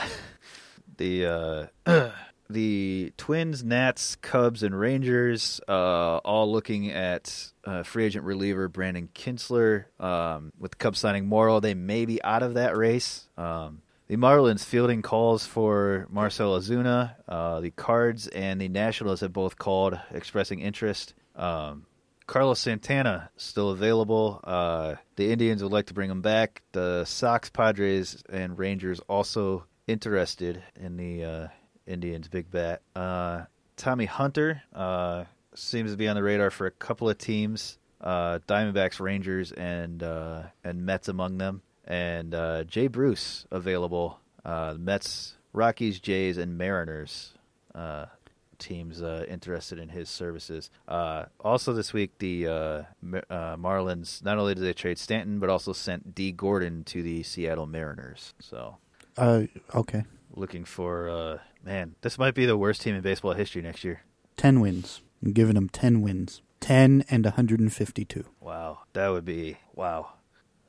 [0.98, 2.12] the uh,
[2.50, 9.10] the Twins, Nats, Cubs, and Rangers uh, all looking at uh, free agent reliever Brandon
[9.14, 9.86] Kintzler.
[10.00, 13.28] Um, with the Cubs signing Morrow, they may be out of that race.
[13.38, 17.16] Um, the Marlins fielding calls for Marcell Ozuna.
[17.28, 21.16] Uh, the Cards and the Nationals have both called, expressing interest.
[21.36, 21.88] Um,
[22.28, 24.40] Carlos Santana still available.
[24.44, 26.62] Uh, the Indians would like to bring him back.
[26.72, 31.48] The Sox, Padres, and Rangers also interested in the uh,
[31.88, 32.82] Indians' big bat.
[32.96, 33.44] Uh,
[33.78, 37.78] Tommy Hunter uh, seems to be on the radar for a couple of teams.
[38.02, 41.62] Uh, Diamondbacks, Rangers, and uh, and Mets among them.
[41.86, 44.20] And uh, Jay Bruce available.
[44.44, 47.34] Uh, Mets, Rockies, Jays, and Mariners.
[47.74, 48.06] Uh,
[48.58, 50.70] teams uh, interested in his services.
[50.88, 56.32] Also, this week, the Marlins not only did they trade Stanton, but also sent Dee
[56.32, 58.34] Gordon to the Seattle Mariners.
[58.40, 58.78] So,
[59.74, 60.04] okay.
[60.36, 64.02] Looking for uh, man, this might be the worst team in baseball history next year.
[64.38, 65.02] Ten wins.
[65.24, 66.42] I'm giving them ten wins.
[66.60, 68.24] Ten and 152.
[68.40, 70.14] Wow, that would be wow,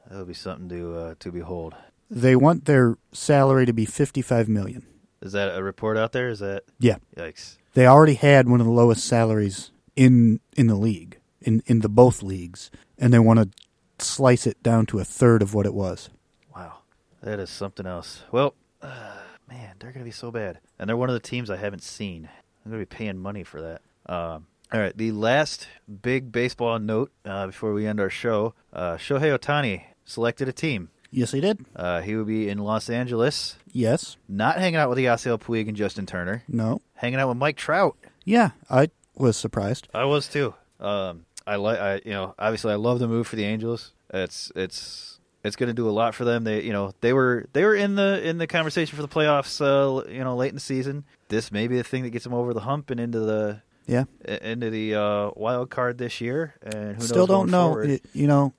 [0.09, 1.75] that would be something to uh, to behold.
[2.11, 4.87] They want their salary to be 55 million.
[5.23, 6.29] Is that a report out there?
[6.29, 6.97] Is that Yeah.
[7.17, 7.57] yikes?
[7.75, 11.89] They already had one of the lowest salaries in in the league, in in the
[11.89, 15.75] both leagues, and they want to slice it down to a third of what it
[15.75, 16.11] was.
[16.55, 16.79] Wow,
[17.23, 18.23] that is something else.
[18.31, 19.17] Well, uh,
[19.49, 22.29] man, they're gonna be so bad, and they're one of the teams I haven't seen.
[22.65, 23.83] I'm gonna be paying money for that.
[24.13, 25.69] Um, All right, the last
[26.03, 30.91] big baseball note uh, before we end our show: uh, Shohei Ohtani selected a team.
[31.13, 31.65] Yes, he did.
[31.75, 34.17] Uh, he will be in Los Angeles, Yes.
[34.29, 36.83] not hanging out with Yasiel Puig and Justin Turner, No.
[36.95, 37.97] hanging out with Mike Trout.
[38.25, 39.87] Yeah, I was surprised.
[39.95, 40.55] I was too.
[40.81, 43.93] Um, I like, I you know, obviously, I love the move for the Angels.
[44.13, 45.16] It's it's
[45.47, 46.45] it's going to do a lot for them.
[46.45, 49.61] They you know they were they were in the in the conversation for the playoffs.
[49.61, 51.05] Uh, you know, late in the season.
[51.29, 54.05] This may be the thing that gets them over the hump and into the Yeah.
[54.25, 56.55] into the uh, wild card this year.
[56.63, 57.69] And who Still knows don't know.
[57.73, 58.01] forward.
[58.13, 58.53] you know,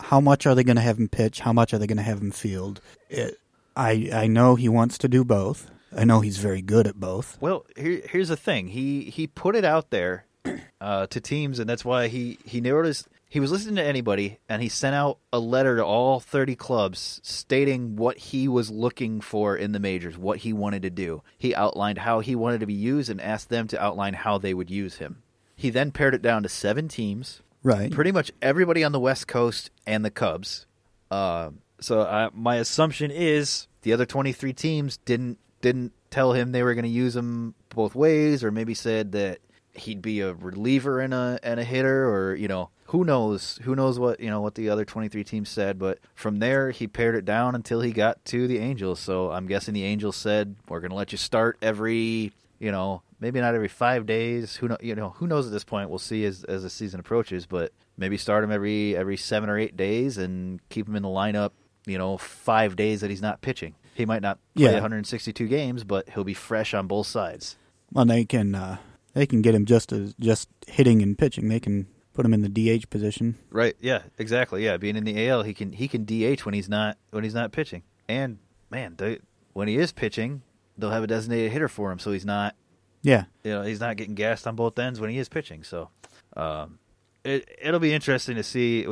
[0.00, 1.40] how much are they going to have him pitch?
[1.40, 2.80] How much are they going to have him field?
[3.08, 3.38] It,
[3.76, 5.70] I I know he wants to do both.
[5.96, 7.38] I know he's very good at both.
[7.40, 8.68] Well, here, here's the thing.
[8.68, 10.26] He he put it out there
[10.80, 14.62] uh, to teams, and that's why he he noticed he was listening to anybody, and
[14.62, 19.56] he sent out a letter to all 30 clubs stating what he was looking for
[19.56, 21.20] in the majors, what he wanted to do.
[21.36, 24.54] He outlined how he wanted to be used, and asked them to outline how they
[24.54, 25.24] would use him.
[25.56, 27.90] He then pared it down to seven teams, Right.
[27.90, 30.66] pretty much everybody on the West Coast and the Cubs.
[31.10, 31.50] Uh,
[31.80, 36.74] so I, my assumption is the other 23 teams didn't didn't tell him they were
[36.74, 39.40] going to use him both ways, or maybe said that
[39.72, 43.74] he'd be a reliever and a and a hitter, or you know who knows who
[43.74, 45.80] knows what you know what the other 23 teams said.
[45.80, 49.00] But from there he pared it down until he got to the Angels.
[49.00, 53.02] So I'm guessing the Angels said we're going to let you start every you know
[53.18, 54.54] maybe not every five days.
[54.56, 54.76] Who know?
[54.80, 55.90] You know who knows at this point?
[55.90, 57.46] We'll see as as the season approaches.
[57.46, 61.08] But maybe start him every every seven or eight days and keep him in the
[61.08, 61.50] lineup.
[61.86, 63.74] You know, five days that he's not pitching.
[63.94, 64.72] He might not play Yeah.
[64.74, 67.56] 162 games, but he'll be fresh on both sides.
[67.92, 68.76] Well, they can uh,
[69.14, 71.48] they can get him just as just hitting and pitching.
[71.48, 73.36] They can put him in the DH position.
[73.50, 73.74] Right?
[73.80, 74.64] Yeah, exactly.
[74.64, 77.34] Yeah, being in the AL, he can he can DH when he's not when he's
[77.34, 77.82] not pitching.
[78.08, 78.38] And
[78.70, 79.18] man, they,
[79.52, 80.42] when he is pitching,
[80.78, 82.54] they'll have a designated hitter for him, so he's not
[83.02, 83.24] Yeah.
[83.42, 85.62] you know he's not getting gassed on both ends when he is pitching.
[85.64, 85.90] So
[86.36, 86.78] um,
[87.24, 88.86] it it'll be interesting to see.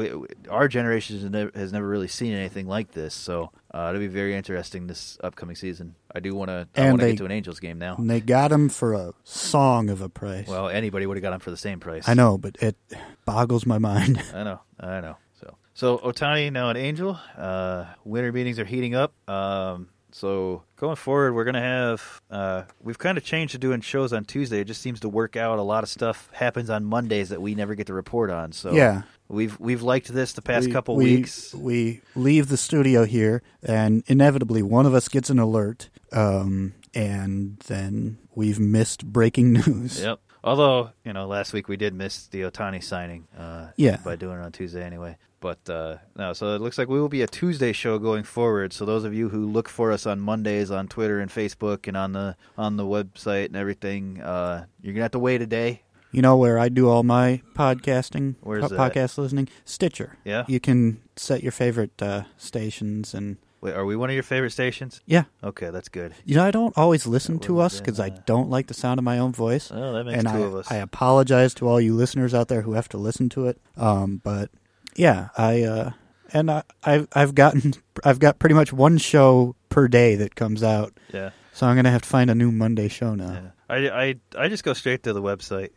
[0.48, 4.06] Our generation has never, has never really seen anything like this, so uh, it'll be
[4.06, 5.94] very interesting this upcoming season.
[6.14, 7.96] I do want to I And want to they- get to an Angels game now.
[7.96, 10.48] And they got him for a song of a price.
[10.48, 12.08] Well, anybody would have got him for the same price.
[12.08, 12.76] I know, but it
[13.24, 14.22] boggles my mind.
[14.34, 15.16] I know, I know.
[15.40, 17.18] So, so Ohtani now an Angel.
[17.36, 19.12] Uh, winter meetings are heating up.
[19.28, 22.20] Um, so going forward, we're gonna have.
[22.30, 24.60] Uh, we've kind of changed to doing shows on Tuesday.
[24.60, 25.58] It just seems to work out.
[25.58, 28.52] A lot of stuff happens on Mondays that we never get to report on.
[28.52, 29.02] So Yeah.
[29.28, 31.54] we've we've liked this the past we, couple we- weeks.
[31.54, 37.58] We leave the studio here, and inevitably one of us gets an alert, um, and
[37.66, 40.00] then we've missed breaking news.
[40.00, 40.20] Yep.
[40.44, 43.26] Although you know, last week we did miss the Ohtani signing.
[43.36, 43.98] Uh, Yeah.
[44.04, 45.16] By doing it on Tuesday anyway.
[45.42, 48.72] But uh, no, so it looks like we will be a Tuesday show going forward.
[48.72, 51.96] So those of you who look for us on Mondays on Twitter and Facebook and
[51.96, 55.82] on the on the website and everything, uh, you're gonna have to wait a day.
[56.12, 58.94] You know where I do all my podcasting, Where's po- that?
[58.94, 59.48] podcast listening?
[59.64, 60.18] Stitcher.
[60.24, 60.44] Yeah?
[60.46, 64.50] You can set your favorite uh, stations, and Wait, are we one of your favorite
[64.50, 65.00] stations?
[65.06, 65.24] yeah.
[65.42, 66.14] Okay, that's good.
[66.24, 69.04] You know, I don't always listen to us because I don't like the sound of
[69.04, 69.70] my own voice.
[69.72, 70.70] Oh, that makes and two I, of us.
[70.70, 73.60] I apologize to all you listeners out there who have to listen to it.
[73.76, 74.50] Um, but
[74.96, 75.90] yeah, I uh,
[76.32, 77.74] and I, I've I've gotten
[78.04, 81.30] I've got pretty much one show per day that comes out, yeah.
[81.52, 83.32] so I'm gonna have to find a new Monday show now.
[83.32, 83.50] yeah.
[83.68, 83.76] I,
[84.08, 85.70] I I just go straight to the website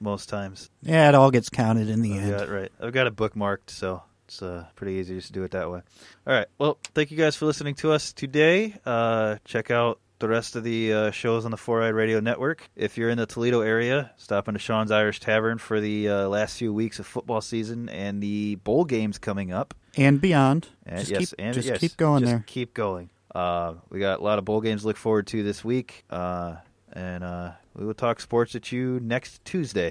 [0.00, 0.70] most times.
[0.82, 2.38] Yeah, it all gets counted in the I've end.
[2.38, 2.72] got right.
[2.80, 5.80] I've got it bookmarked, so it's uh, pretty easy just to do it that way.
[6.26, 6.46] All right.
[6.58, 8.76] Well, thank you guys for listening to us today.
[8.86, 12.68] Uh, check out the rest of the uh, shows on the Four Eyed Radio Network.
[12.76, 16.58] If you're in the Toledo area, stop into Sean's Irish Tavern for the uh, last
[16.58, 19.74] few weeks of football season and the bowl games coming up.
[19.96, 20.68] And beyond.
[20.86, 22.44] And just yes, keep, and just yes, keep going just there.
[22.46, 23.10] Keep going.
[23.34, 26.56] Uh, we got a lot of bowl games to look forward to this week, uh,
[26.92, 29.88] and uh, we will talk sports at you next Tuesday.